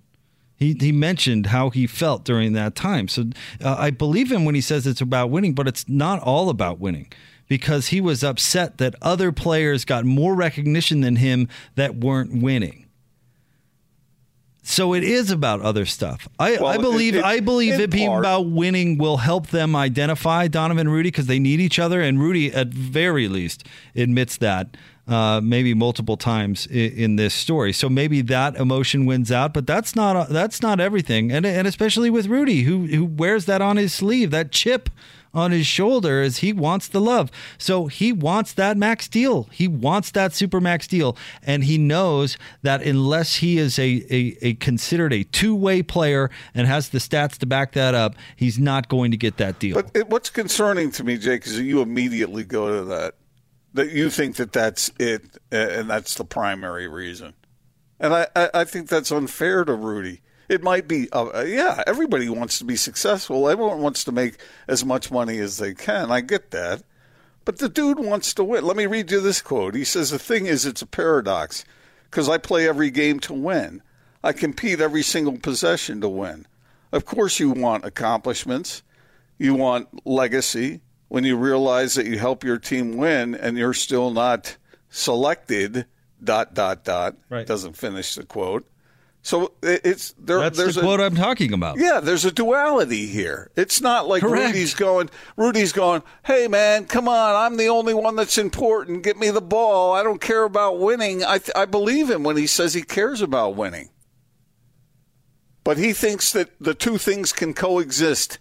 He, 0.56 0.76
he 0.78 0.92
mentioned 0.92 1.46
how 1.46 1.70
he 1.70 1.86
felt 1.86 2.22
during 2.22 2.52
that 2.52 2.74
time. 2.74 3.08
So 3.08 3.30
uh, 3.64 3.76
I 3.78 3.90
believe 3.90 4.30
him 4.30 4.44
when 4.44 4.54
he 4.54 4.60
says 4.60 4.86
it's 4.86 5.00
about 5.00 5.30
winning, 5.30 5.54
but 5.54 5.66
it's 5.66 5.88
not 5.88 6.20
all 6.20 6.50
about 6.50 6.78
winning 6.78 7.10
because 7.48 7.88
he 7.88 8.00
was 8.00 8.22
upset 8.22 8.76
that 8.76 8.94
other 9.00 9.32
players 9.32 9.86
got 9.86 10.04
more 10.04 10.34
recognition 10.34 11.00
than 11.00 11.16
him 11.16 11.48
that 11.76 11.96
weren't 11.96 12.42
winning. 12.42 12.86
So 14.62 14.92
it 14.94 15.02
is 15.02 15.30
about 15.30 15.62
other 15.62 15.86
stuff. 15.86 16.28
I, 16.38 16.52
Well, 16.52 16.66
I 16.66 16.76
believe 16.76 17.14
it- 17.14 17.18
it- 17.18 17.24
I 17.24 17.40
believe 17.40 17.80
it 17.80 17.90
being 17.90 18.08
part- 18.10 18.20
about 18.22 18.50
winning 18.50 18.98
will 18.98 19.16
help 19.18 19.48
them 19.48 19.74
identify 19.74 20.48
Donovan 20.48 20.86
and 20.86 20.92
Rudy 20.92 21.08
because 21.08 21.26
they 21.26 21.38
need 21.38 21.60
each 21.60 21.78
other, 21.78 22.00
and 22.02 22.20
Rudy 22.20 22.52
at 22.52 22.68
very 22.68 23.26
least 23.26 23.64
admits 23.96 24.36
that 24.36 24.76
uh, 25.08 25.40
maybe 25.42 25.74
multiple 25.74 26.16
times 26.16 26.66
in, 26.66 26.92
in 26.92 27.16
this 27.16 27.34
story. 27.34 27.72
So 27.72 27.88
maybe 27.88 28.20
that 28.22 28.56
emotion 28.56 29.06
wins 29.06 29.32
out, 29.32 29.52
but 29.52 29.66
that's 29.66 29.96
not 29.96 30.28
that's 30.28 30.62
not 30.62 30.80
everything, 30.80 31.32
and 31.32 31.44
and 31.44 31.66
especially 31.66 32.10
with 32.10 32.26
Rudy 32.26 32.62
who 32.62 32.86
who 32.86 33.04
wears 33.04 33.46
that 33.46 33.60
on 33.62 33.76
his 33.76 33.92
sleeve, 33.92 34.30
that 34.30 34.52
chip 34.52 34.90
on 35.32 35.52
his 35.52 35.66
shoulder 35.66 36.22
as 36.22 36.38
he 36.38 36.52
wants 36.52 36.88
the 36.88 37.00
love. 37.00 37.30
So 37.58 37.86
he 37.86 38.12
wants 38.12 38.52
that 38.54 38.76
max 38.76 39.08
deal. 39.08 39.44
He 39.52 39.68
wants 39.68 40.10
that 40.12 40.32
super 40.32 40.60
max 40.60 40.86
deal. 40.86 41.16
And 41.42 41.64
he 41.64 41.78
knows 41.78 42.36
that 42.62 42.82
unless 42.82 43.36
he 43.36 43.58
is 43.58 43.78
a, 43.78 44.04
a, 44.10 44.36
a 44.42 44.54
considered 44.54 45.12
a 45.12 45.24
two 45.24 45.54
way 45.54 45.82
player 45.82 46.30
and 46.54 46.66
has 46.66 46.88
the 46.88 46.98
stats 46.98 47.38
to 47.38 47.46
back 47.46 47.72
that 47.72 47.94
up, 47.94 48.14
he's 48.36 48.58
not 48.58 48.88
going 48.88 49.10
to 49.10 49.16
get 49.16 49.36
that 49.36 49.58
deal. 49.58 49.76
But 49.76 49.90
it, 49.94 50.08
what's 50.08 50.30
concerning 50.30 50.90
to 50.92 51.04
me, 51.04 51.16
Jake, 51.16 51.46
is 51.46 51.58
you 51.60 51.80
immediately 51.80 52.44
go 52.44 52.80
to 52.80 52.84
that. 52.86 53.14
That 53.74 53.90
you 53.90 54.10
think 54.10 54.36
that 54.36 54.52
that's 54.52 54.90
it, 54.98 55.22
and 55.52 55.88
that's 55.88 56.14
the 56.14 56.24
primary 56.24 56.88
reason. 56.88 57.34
And 58.00 58.14
I, 58.14 58.26
I, 58.34 58.50
I 58.54 58.64
think 58.64 58.88
that's 58.88 59.12
unfair 59.12 59.64
to 59.64 59.74
Rudy. 59.74 60.22
It 60.48 60.64
might 60.64 60.88
be, 60.88 61.08
uh, 61.12 61.26
uh, 61.32 61.44
yeah, 61.46 61.84
everybody 61.86 62.28
wants 62.28 62.58
to 62.58 62.64
be 62.64 62.74
successful. 62.74 63.48
Everyone 63.48 63.80
wants 63.80 64.02
to 64.04 64.12
make 64.12 64.38
as 64.66 64.84
much 64.84 65.12
money 65.12 65.38
as 65.38 65.58
they 65.58 65.74
can. 65.74 66.10
I 66.10 66.22
get 66.22 66.50
that. 66.50 66.82
But 67.44 67.58
the 67.58 67.68
dude 67.68 68.00
wants 68.00 68.34
to 68.34 68.44
win. 68.44 68.64
Let 68.64 68.76
me 68.76 68.86
read 68.86 69.10
you 69.10 69.20
this 69.20 69.40
quote. 69.42 69.74
He 69.74 69.84
says, 69.84 70.10
The 70.10 70.18
thing 70.18 70.46
is, 70.46 70.66
it's 70.66 70.82
a 70.82 70.86
paradox 70.86 71.64
because 72.04 72.28
I 72.28 72.38
play 72.38 72.68
every 72.68 72.90
game 72.90 73.20
to 73.20 73.32
win. 73.32 73.82
I 74.24 74.32
compete 74.32 74.80
every 74.80 75.02
single 75.02 75.38
possession 75.38 76.00
to 76.00 76.08
win. 76.08 76.46
Of 76.92 77.04
course, 77.04 77.38
you 77.38 77.50
want 77.50 77.84
accomplishments, 77.84 78.82
you 79.38 79.54
want 79.54 79.88
legacy. 80.04 80.80
When 81.10 81.24
you 81.24 81.36
realize 81.36 81.94
that 81.94 82.06
you 82.06 82.18
help 82.18 82.44
your 82.44 82.56
team 82.56 82.96
win 82.96 83.34
and 83.34 83.58
you're 83.58 83.74
still 83.74 84.10
not 84.12 84.56
selected, 84.90 85.86
dot, 86.22 86.54
dot, 86.54 86.84
dot, 86.84 87.16
Right. 87.28 87.46
doesn't 87.46 87.76
finish 87.76 88.14
the 88.14 88.24
quote. 88.24 88.64
So 89.22 89.52
it's 89.60 90.14
there. 90.18 90.38
that's 90.38 90.56
there's 90.56 90.76
the 90.76 90.80
a, 90.80 90.84
quote 90.84 91.00
I'm 91.00 91.16
talking 91.16 91.52
about. 91.52 91.78
yeah, 91.78 91.98
there's 92.00 92.24
a 92.24 92.30
duality 92.32 93.06
here. 93.06 93.50
It's 93.56 93.80
not 93.80 94.06
like 94.08 94.22
Correct. 94.22 94.46
Rudy's 94.54 94.72
going, 94.72 95.10
Rudy's 95.36 95.72
going, 95.72 96.02
hey 96.24 96.46
man, 96.48 96.86
come 96.86 97.08
on, 97.08 97.34
I'm 97.34 97.56
the 97.58 97.66
only 97.66 97.92
one 97.92 98.14
that's 98.16 98.38
important. 98.38 99.02
Get 99.02 99.18
me 99.18 99.30
the 99.30 99.42
ball. 99.42 99.92
I 99.92 100.02
don't 100.04 100.20
care 100.20 100.44
about 100.44 100.78
winning. 100.78 101.24
I, 101.24 101.38
th- 101.38 101.50
I 101.56 101.64
believe 101.66 102.08
him 102.08 102.22
when 102.22 102.36
he 102.36 102.46
says 102.46 102.72
he 102.72 102.82
cares 102.82 103.20
about 103.20 103.56
winning. 103.56 103.90
But 105.64 105.76
he 105.76 105.92
thinks 105.92 106.32
that 106.32 106.50
the 106.60 106.72
two 106.74 106.96
things 106.96 107.32
can 107.32 107.52
coexist, 107.52 108.38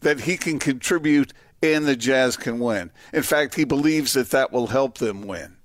that 0.00 0.20
he 0.20 0.36
can 0.36 0.58
contribute 0.58 1.32
and 1.62 1.86
the 1.86 1.96
Jazz 1.96 2.36
can 2.36 2.58
win. 2.58 2.90
In 3.12 3.22
fact, 3.22 3.54
he 3.54 3.64
believes 3.64 4.12
that 4.14 4.30
that 4.30 4.52
will 4.52 4.66
help 4.68 4.98
them 4.98 5.26
win. 5.26 5.56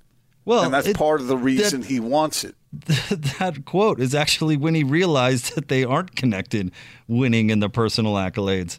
Well, 0.46 0.64
and 0.64 0.74
that's 0.74 0.88
it- 0.88 0.96
part 0.98 1.20
of 1.22 1.28
the 1.28 1.38
reason 1.38 1.82
that- 1.82 1.88
he 1.88 2.00
wants 2.00 2.44
it. 2.44 2.56
that 3.40 3.64
quote 3.66 4.00
is 4.00 4.14
actually 4.14 4.58
when 4.58 4.76
he 4.76 4.84
realized 4.84 5.56
that 5.56 5.68
they 5.70 5.84
aren't 5.84 6.16
connected 6.16 6.72
winning 7.08 7.50
and 7.50 7.62
the 7.64 7.70
personal 7.70 8.14
accolades. 8.16 8.78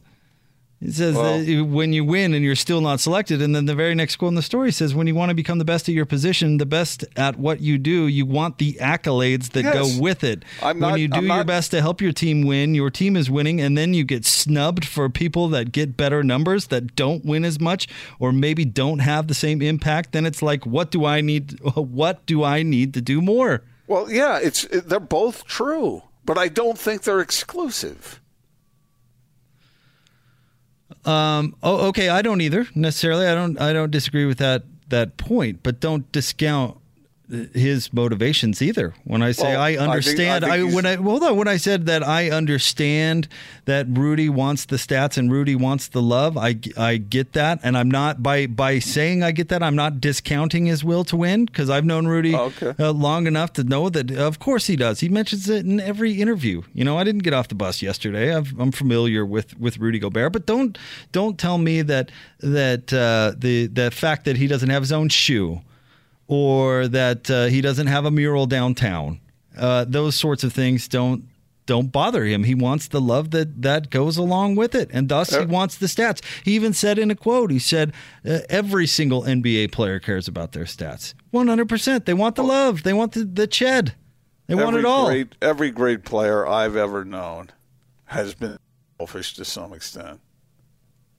He 0.80 0.92
says 0.92 1.16
Well- 1.16 1.42
that 1.44 1.64
when 1.64 1.92
you 1.92 2.04
win 2.04 2.34
and 2.34 2.44
you're 2.44 2.54
still 2.54 2.80
not 2.80 3.00
selected, 3.00 3.42
and 3.42 3.52
then 3.52 3.66
the 3.66 3.74
very 3.74 3.96
next 3.96 4.14
quote 4.14 4.28
in 4.28 4.34
the 4.36 4.42
story 4.42 4.70
says, 4.70 4.94
"When 4.94 5.08
you 5.08 5.14
want 5.16 5.30
to 5.30 5.34
become 5.34 5.58
the 5.58 5.64
best 5.64 5.88
at 5.88 5.94
your 5.94 6.06
position, 6.06 6.58
the 6.58 6.66
best 6.66 7.04
at 7.16 7.36
what 7.36 7.60
you 7.60 7.78
do, 7.78 8.06
you 8.06 8.24
want 8.24 8.58
the 8.58 8.74
accolades 8.74 9.50
that 9.50 9.64
Yes. 9.64 9.74
go 9.74 10.00
with 10.00 10.22
it. 10.22 10.44
I'm 10.62 10.78
when 10.78 10.90
not- 10.90 11.00
you 11.00 11.08
do 11.08 11.16
I'm 11.18 11.26
your 11.26 11.36
not- 11.38 11.46
best 11.48 11.72
to 11.72 11.80
help 11.80 12.00
your 12.00 12.12
team 12.12 12.42
win, 12.42 12.76
your 12.76 12.90
team 12.90 13.16
is 13.16 13.28
winning, 13.28 13.60
and 13.60 13.76
then 13.76 13.92
you 13.92 14.04
get 14.04 14.24
snubbed 14.24 14.84
for 14.84 15.08
people 15.08 15.48
that 15.48 15.72
get 15.72 15.96
better 15.96 16.22
numbers 16.22 16.66
that 16.66 16.94
don't 16.94 17.24
win 17.24 17.44
as 17.44 17.58
much, 17.58 17.88
or 18.20 18.32
maybe 18.32 18.64
don't 18.64 19.00
have 19.00 19.26
the 19.26 19.34
same 19.34 19.60
impact. 19.60 20.12
Then 20.12 20.24
it's 20.26 20.42
like, 20.42 20.64
what 20.64 20.92
do 20.92 21.04
I 21.04 21.20
need? 21.20 21.58
What 21.74 22.24
do 22.26 22.44
I 22.44 22.62
need 22.62 22.94
to 22.94 23.00
do 23.00 23.20
more?" 23.20 23.62
Well, 23.88 24.12
yeah, 24.12 24.38
it's 24.38 24.62
it, 24.64 24.88
they're 24.88 25.00
both 25.00 25.44
true, 25.46 26.02
but 26.24 26.38
I 26.38 26.46
don't 26.46 26.78
think 26.78 27.02
they're 27.02 27.20
exclusive. 27.20 28.20
Um, 31.08 31.56
oh, 31.62 31.88
okay. 31.88 32.08
I 32.08 32.22
don't 32.22 32.40
either 32.40 32.66
necessarily. 32.74 33.26
I 33.26 33.34
don't. 33.34 33.60
I 33.60 33.72
don't 33.72 33.90
disagree 33.90 34.26
with 34.26 34.38
that 34.38 34.64
that 34.88 35.16
point. 35.16 35.60
But 35.62 35.80
don't 35.80 36.10
discount 36.12 36.77
his 37.52 37.92
motivations 37.92 38.62
either. 38.62 38.94
When 39.04 39.22
I 39.22 39.32
say 39.32 39.52
Well, 39.52 39.60
I 39.60 39.68
I 39.68 39.76
think- 39.76 39.80
understand, 39.90 40.44
I 40.44 40.56
I, 40.58 40.62
when 40.62 40.86
I 40.86 40.94
hold 40.96 41.22
on, 41.22 41.36
when 41.36 41.48
I 41.48 41.56
said 41.58 41.86
that 41.86 42.02
I 42.02 42.30
understand 42.30 43.28
that 43.66 43.86
Rudy 43.88 44.28
wants 44.28 44.64
the 44.64 44.76
stats 44.76 45.18
and 45.18 45.30
Rudy 45.30 45.54
wants 45.54 45.88
the 45.88 46.00
love, 46.02 46.36
I 46.38 46.58
I 46.76 46.96
get 46.96 47.32
that, 47.34 47.60
and 47.62 47.76
I'm 47.76 47.90
not 47.90 48.22
by 48.22 48.46
by 48.46 48.78
saying 48.78 49.22
I 49.22 49.32
get 49.32 49.48
that, 49.50 49.62
I'm 49.62 49.76
not 49.76 50.00
discounting 50.00 50.66
his 50.66 50.82
will 50.82 51.04
to 51.04 51.16
win 51.16 51.44
because 51.44 51.68
I've 51.68 51.84
known 51.84 52.06
Rudy 52.06 52.34
Oh, 52.34 52.52
okay. 52.60 52.72
uh, 52.82 52.92
long 52.92 53.26
enough 53.26 53.52
to 53.54 53.64
know 53.64 53.88
that 53.90 54.10
of 54.10 54.38
course 54.38 54.66
he 54.66 54.76
does. 54.76 55.00
He 55.00 55.08
mentions 55.08 55.48
it 55.50 55.66
in 55.66 55.80
every 55.80 56.12
interview. 56.20 56.62
You 56.72 56.84
know, 56.84 56.96
I 56.98 57.04
didn't 57.04 57.22
get 57.24 57.34
off 57.34 57.48
the 57.48 57.54
bus 57.54 57.82
yesterday. 57.82 58.34
I've, 58.34 58.58
I'm 58.58 58.72
familiar 58.72 59.26
with 59.26 59.58
with 59.58 59.78
Rudy 59.78 59.98
Gobert, 59.98 60.32
but 60.32 60.46
don't 60.46 60.78
don't 61.12 61.38
tell 61.38 61.58
me 61.58 61.82
that 61.82 62.10
that 62.40 62.92
uh, 62.92 63.34
the 63.36 63.66
the 63.66 63.90
fact 63.90 64.24
that 64.24 64.36
he 64.38 64.46
doesn't 64.46 64.70
have 64.70 64.82
his 64.82 64.92
own 64.92 65.08
shoe 65.10 65.60
or 66.28 66.86
that 66.88 67.28
uh, 67.30 67.46
he 67.46 67.60
doesn't 67.60 67.88
have 67.88 68.04
a 68.04 68.10
mural 68.10 68.46
downtown. 68.46 69.18
Uh, 69.56 69.84
those 69.88 70.14
sorts 70.14 70.44
of 70.44 70.52
things 70.52 70.86
don't 70.86 71.24
don't 71.66 71.92
bother 71.92 72.24
him. 72.24 72.44
He 72.44 72.54
wants 72.54 72.88
the 72.88 73.00
love 73.00 73.30
that 73.32 73.60
that 73.62 73.90
goes 73.90 74.16
along 74.16 74.56
with 74.56 74.74
it, 74.74 74.88
and 74.92 75.08
thus 75.08 75.30
he 75.30 75.36
Uh, 75.38 75.46
wants 75.46 75.76
the 75.76 75.86
stats. 75.86 76.22
He 76.44 76.52
even 76.52 76.72
said 76.72 76.98
in 76.98 77.10
a 77.10 77.14
quote, 77.14 77.50
he 77.50 77.58
said, 77.58 77.92
uh, 78.26 78.38
"Every 78.48 78.86
single 78.86 79.22
NBA 79.24 79.72
player 79.72 79.98
cares 79.98 80.28
about 80.28 80.52
their 80.52 80.64
stats. 80.64 81.14
One 81.30 81.48
hundred 81.48 81.68
percent. 81.68 82.06
They 82.06 82.14
want 82.14 82.36
the 82.36 82.44
love. 82.44 82.84
They 82.84 82.92
want 82.94 83.12
the 83.12 83.24
the 83.24 83.48
ched. 83.48 83.92
They 84.46 84.54
want 84.54 84.68
every 84.68 84.80
it 84.80 84.86
all." 84.86 85.06
Great, 85.08 85.34
every 85.42 85.70
great 85.70 86.04
player 86.04 86.46
I've 86.46 86.76
ever 86.76 87.04
known 87.04 87.50
has 88.06 88.34
been 88.34 88.56
selfish 88.98 89.34
to 89.34 89.44
some 89.44 89.72
extent. 89.74 90.20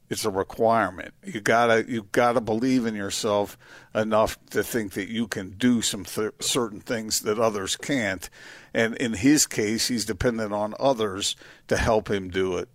It's 0.10 0.26
a 0.26 0.32
requirement. 0.32 1.14
You 1.24 1.40
gotta 1.40 1.86
you 1.88 2.08
gotta 2.12 2.42
believe 2.42 2.88
in 2.88 2.96
yourself 2.96 3.58
enough 3.94 4.44
to 4.50 4.64
think 4.64 4.94
that 4.94 5.08
you 5.08 5.28
can 5.28 5.52
do 5.52 5.84
some 5.84 6.04
th- 6.04 6.34
certain 6.40 6.82
things 6.82 7.22
that 7.22 7.38
others 7.38 7.76
can't. 7.76 8.28
And 8.74 8.96
in 8.96 9.14
his 9.14 9.46
case, 9.46 9.88
he's 9.88 10.06
dependent 10.06 10.52
on 10.52 10.74
others 10.80 11.36
to 11.68 11.78
help 11.78 12.10
him 12.10 12.30
do 12.30 12.58
it. 12.58 12.70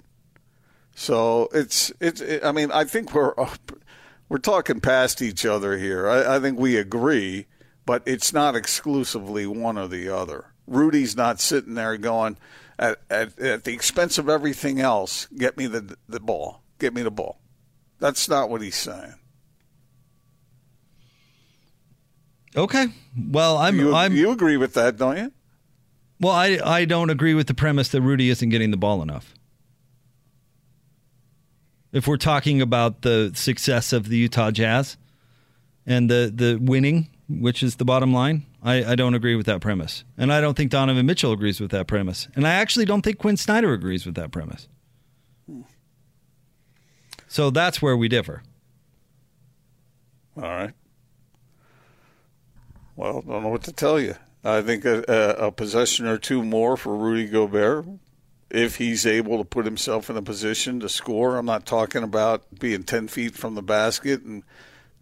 So 0.94 1.49
it's 1.53 1.92
it's. 2.01 2.23
I 2.44 2.53
mean, 2.53 2.70
I 2.70 2.85
think 2.85 3.12
we're 3.12 3.35
we're 4.29 4.38
talking 4.38 4.81
past 4.81 5.20
each 5.20 5.44
other 5.44 5.77
here. 5.77 6.09
I, 6.09 6.37
I 6.37 6.38
think 6.38 6.59
we 6.59 6.77
agree, 6.77 7.47
but 7.85 8.03
it's 8.07 8.33
not 8.33 8.55
exclusively 8.55 9.47
one 9.47 9.77
or 9.77 9.88
the 9.88 10.09
other. 10.09 10.53
Rudy's 10.68 11.16
not 11.16 11.40
sitting 11.40 11.75
there 11.75 11.97
going 11.97 12.38
at 12.79 13.01
at, 13.11 13.37
at 13.40 13.64
the 13.64 13.73
expense 13.75 14.18
of 14.18 14.29
everything 14.29 14.81
else. 14.81 15.27
Get 15.37 15.57
me 15.57 15.66
the 15.66 15.97
the 16.09 16.20
ball. 16.20 16.63
Get 16.85 16.92
me 16.92 17.01
the 17.01 17.11
ball. 17.11 17.40
That's 17.99 18.29
not 18.29 18.51
what 18.51 18.61
he's 18.61 18.75
saying. 18.75 19.14
Okay. 22.55 22.88
Well, 23.16 23.57
I'm 23.57 23.79
You, 23.79 23.94
I'm 23.94 24.14
you 24.14 24.31
agree 24.31 24.59
with 24.59 24.75
that, 24.75 24.99
don't 24.99 25.16
you? 25.16 25.33
well. 26.20 26.35
I 26.35 26.59
I 26.62 26.85
don't 26.85 27.09
agree 27.09 27.33
with 27.33 27.47
the 27.47 27.55
premise 27.55 27.88
that 27.88 28.03
Rudy 28.03 28.29
isn't 28.29 28.51
getting 28.51 28.70
the 28.70 28.77
ball 28.77 29.01
enough. 29.01 29.33
If 31.90 32.07
we're 32.07 32.18
talking 32.18 32.61
about 32.61 33.01
the 33.01 33.33
success 33.35 33.94
of 33.94 34.11
the 34.11 34.18
Utah 34.18 34.51
Jazz 34.51 34.99
and 35.87 36.11
the 36.11 36.31
the 36.35 36.59
winning, 36.61 37.09
which 37.31 37.62
is 37.62 37.77
the 37.77 37.87
bottom 37.87 38.12
line, 38.12 38.44
I, 38.62 38.85
I 38.92 38.94
don't 38.94 39.14
agree 39.14 39.37
with 39.37 39.47
that 39.47 39.62
premise, 39.62 40.05
and 40.18 40.31
I 40.31 40.42
don't 40.42 40.55
think 40.55 40.70
Donovan 40.70 41.07
Mitchell 41.07 41.33
agrees 41.33 41.62
with 41.62 41.70
that 41.70 41.87
premise, 41.87 42.29
and 42.37 42.47
I 42.47 42.53
actually 42.53 42.85
don't 42.85 43.01
think 43.01 43.16
Quin 43.16 43.38
Snyder 43.38 43.73
agrees 43.73 44.05
with 44.05 44.16
that 44.16 44.33
premise. 44.33 44.68
So 47.35 47.51
that's 47.51 47.83
where 47.83 47.97
we 47.97 48.07
differ. 48.07 48.44
All 50.37 50.44
right. 50.44 50.70
Well, 52.94 53.25
I 53.27 53.29
don't 53.29 53.42
know 53.42 53.49
what 53.49 53.64
to 53.64 53.73
tell 53.73 53.99
you. 53.99 54.14
I 54.44 54.62
think 54.62 54.85
a, 54.85 55.03
a, 55.09 55.49
a 55.49 55.51
possession 55.51 56.07
or 56.07 56.16
two 56.16 56.44
more 56.44 56.77
for 56.77 56.97
Rudy 56.97 57.27
Gobert, 57.27 57.87
if 58.51 58.77
he's 58.77 59.05
able 59.05 59.38
to 59.38 59.44
put 59.44 59.64
himself 59.64 60.09
in 60.09 60.16
a 60.16 60.23
position 60.23 60.79
to 60.79 60.88
score. 60.88 61.37
I'm 61.37 61.44
not 61.44 61.66
talking 61.66 62.05
about 62.05 62.44
being 62.61 62.85
10 62.85 63.09
feet 63.09 63.35
from 63.35 63.57
the 63.57 63.62
basket 63.62 64.23
and 64.23 64.44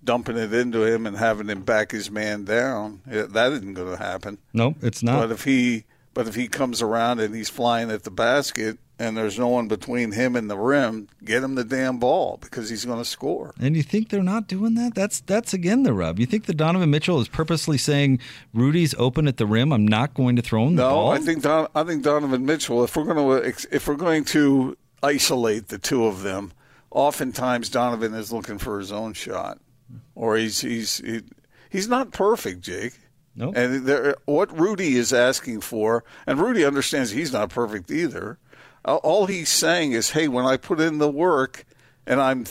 dumping 0.02 0.38
it 0.38 0.54
into 0.54 0.84
him 0.84 1.06
and 1.06 1.18
having 1.18 1.48
him 1.48 1.64
back 1.64 1.90
his 1.90 2.10
man 2.10 2.46
down. 2.46 3.02
That 3.04 3.52
isn't 3.52 3.74
going 3.74 3.94
to 3.94 4.02
happen. 4.02 4.38
No, 4.54 4.74
it's 4.80 5.02
not. 5.02 5.20
But 5.20 5.32
if 5.32 5.44
he 5.44 5.84
but 6.14 6.28
if 6.28 6.34
he 6.34 6.48
comes 6.48 6.82
around 6.82 7.20
and 7.20 7.34
he's 7.34 7.48
flying 7.48 7.90
at 7.90 8.02
the 8.04 8.10
basket 8.10 8.78
and 8.98 9.16
there's 9.16 9.38
no 9.38 9.48
one 9.48 9.66
between 9.68 10.12
him 10.12 10.36
and 10.36 10.48
the 10.50 10.56
rim, 10.58 11.08
get 11.24 11.42
him 11.42 11.54
the 11.54 11.64
damn 11.64 11.98
ball 11.98 12.38
because 12.40 12.68
he's 12.68 12.84
going 12.84 12.98
to 12.98 13.04
score. 13.04 13.52
And 13.60 13.76
you 13.76 13.82
think 13.82 14.10
they're 14.10 14.22
not 14.22 14.46
doing 14.46 14.74
that? 14.74 14.94
That's 14.94 15.20
that's 15.20 15.52
again 15.54 15.82
the 15.82 15.92
rub. 15.92 16.18
You 16.18 16.26
think 16.26 16.46
that 16.46 16.56
Donovan 16.56 16.90
Mitchell 16.90 17.20
is 17.20 17.28
purposely 17.28 17.78
saying 17.78 18.20
Rudy's 18.54 18.94
open 18.98 19.26
at 19.26 19.38
the 19.38 19.46
rim. 19.46 19.72
I'm 19.72 19.86
not 19.88 20.14
going 20.14 20.36
to 20.36 20.42
throw 20.42 20.66
him 20.66 20.76
the 20.76 20.82
No, 20.82 20.90
ball. 20.90 21.10
I 21.12 21.18
think 21.18 21.42
Don, 21.42 21.66
I 21.74 21.82
think 21.84 22.02
Donovan 22.04 22.44
Mitchell. 22.46 22.84
If 22.84 22.96
we're 22.96 23.04
going 23.04 23.16
to 23.42 23.48
if 23.74 23.88
we're 23.88 23.94
going 23.96 24.24
to 24.26 24.76
isolate 25.02 25.68
the 25.68 25.78
two 25.78 26.04
of 26.06 26.22
them, 26.22 26.52
oftentimes 26.90 27.68
Donovan 27.70 28.14
is 28.14 28.32
looking 28.32 28.58
for 28.58 28.78
his 28.78 28.92
own 28.92 29.14
shot, 29.14 29.58
or 30.14 30.36
he's 30.36 30.60
he's 30.60 30.98
he, 30.98 31.22
he's 31.70 31.88
not 31.88 32.12
perfect, 32.12 32.60
Jake. 32.60 32.92
Nope. 33.34 33.54
And 33.56 33.86
there, 33.86 34.16
what 34.26 34.56
Rudy 34.58 34.96
is 34.96 35.12
asking 35.12 35.62
for, 35.62 36.04
and 36.26 36.38
Rudy 36.38 36.64
understands 36.64 37.10
he's 37.12 37.32
not 37.32 37.48
perfect 37.50 37.90
either. 37.90 38.38
All- 38.84 38.98
All 38.98 39.26
he's 39.26 39.48
saying 39.48 39.92
is, 39.92 40.10
"Hey, 40.10 40.28
when 40.28 40.44
I 40.44 40.56
put 40.56 40.80
in 40.80 40.98
the 40.98 41.10
work, 41.10 41.64
and 42.06 42.20
I'm 42.20 42.44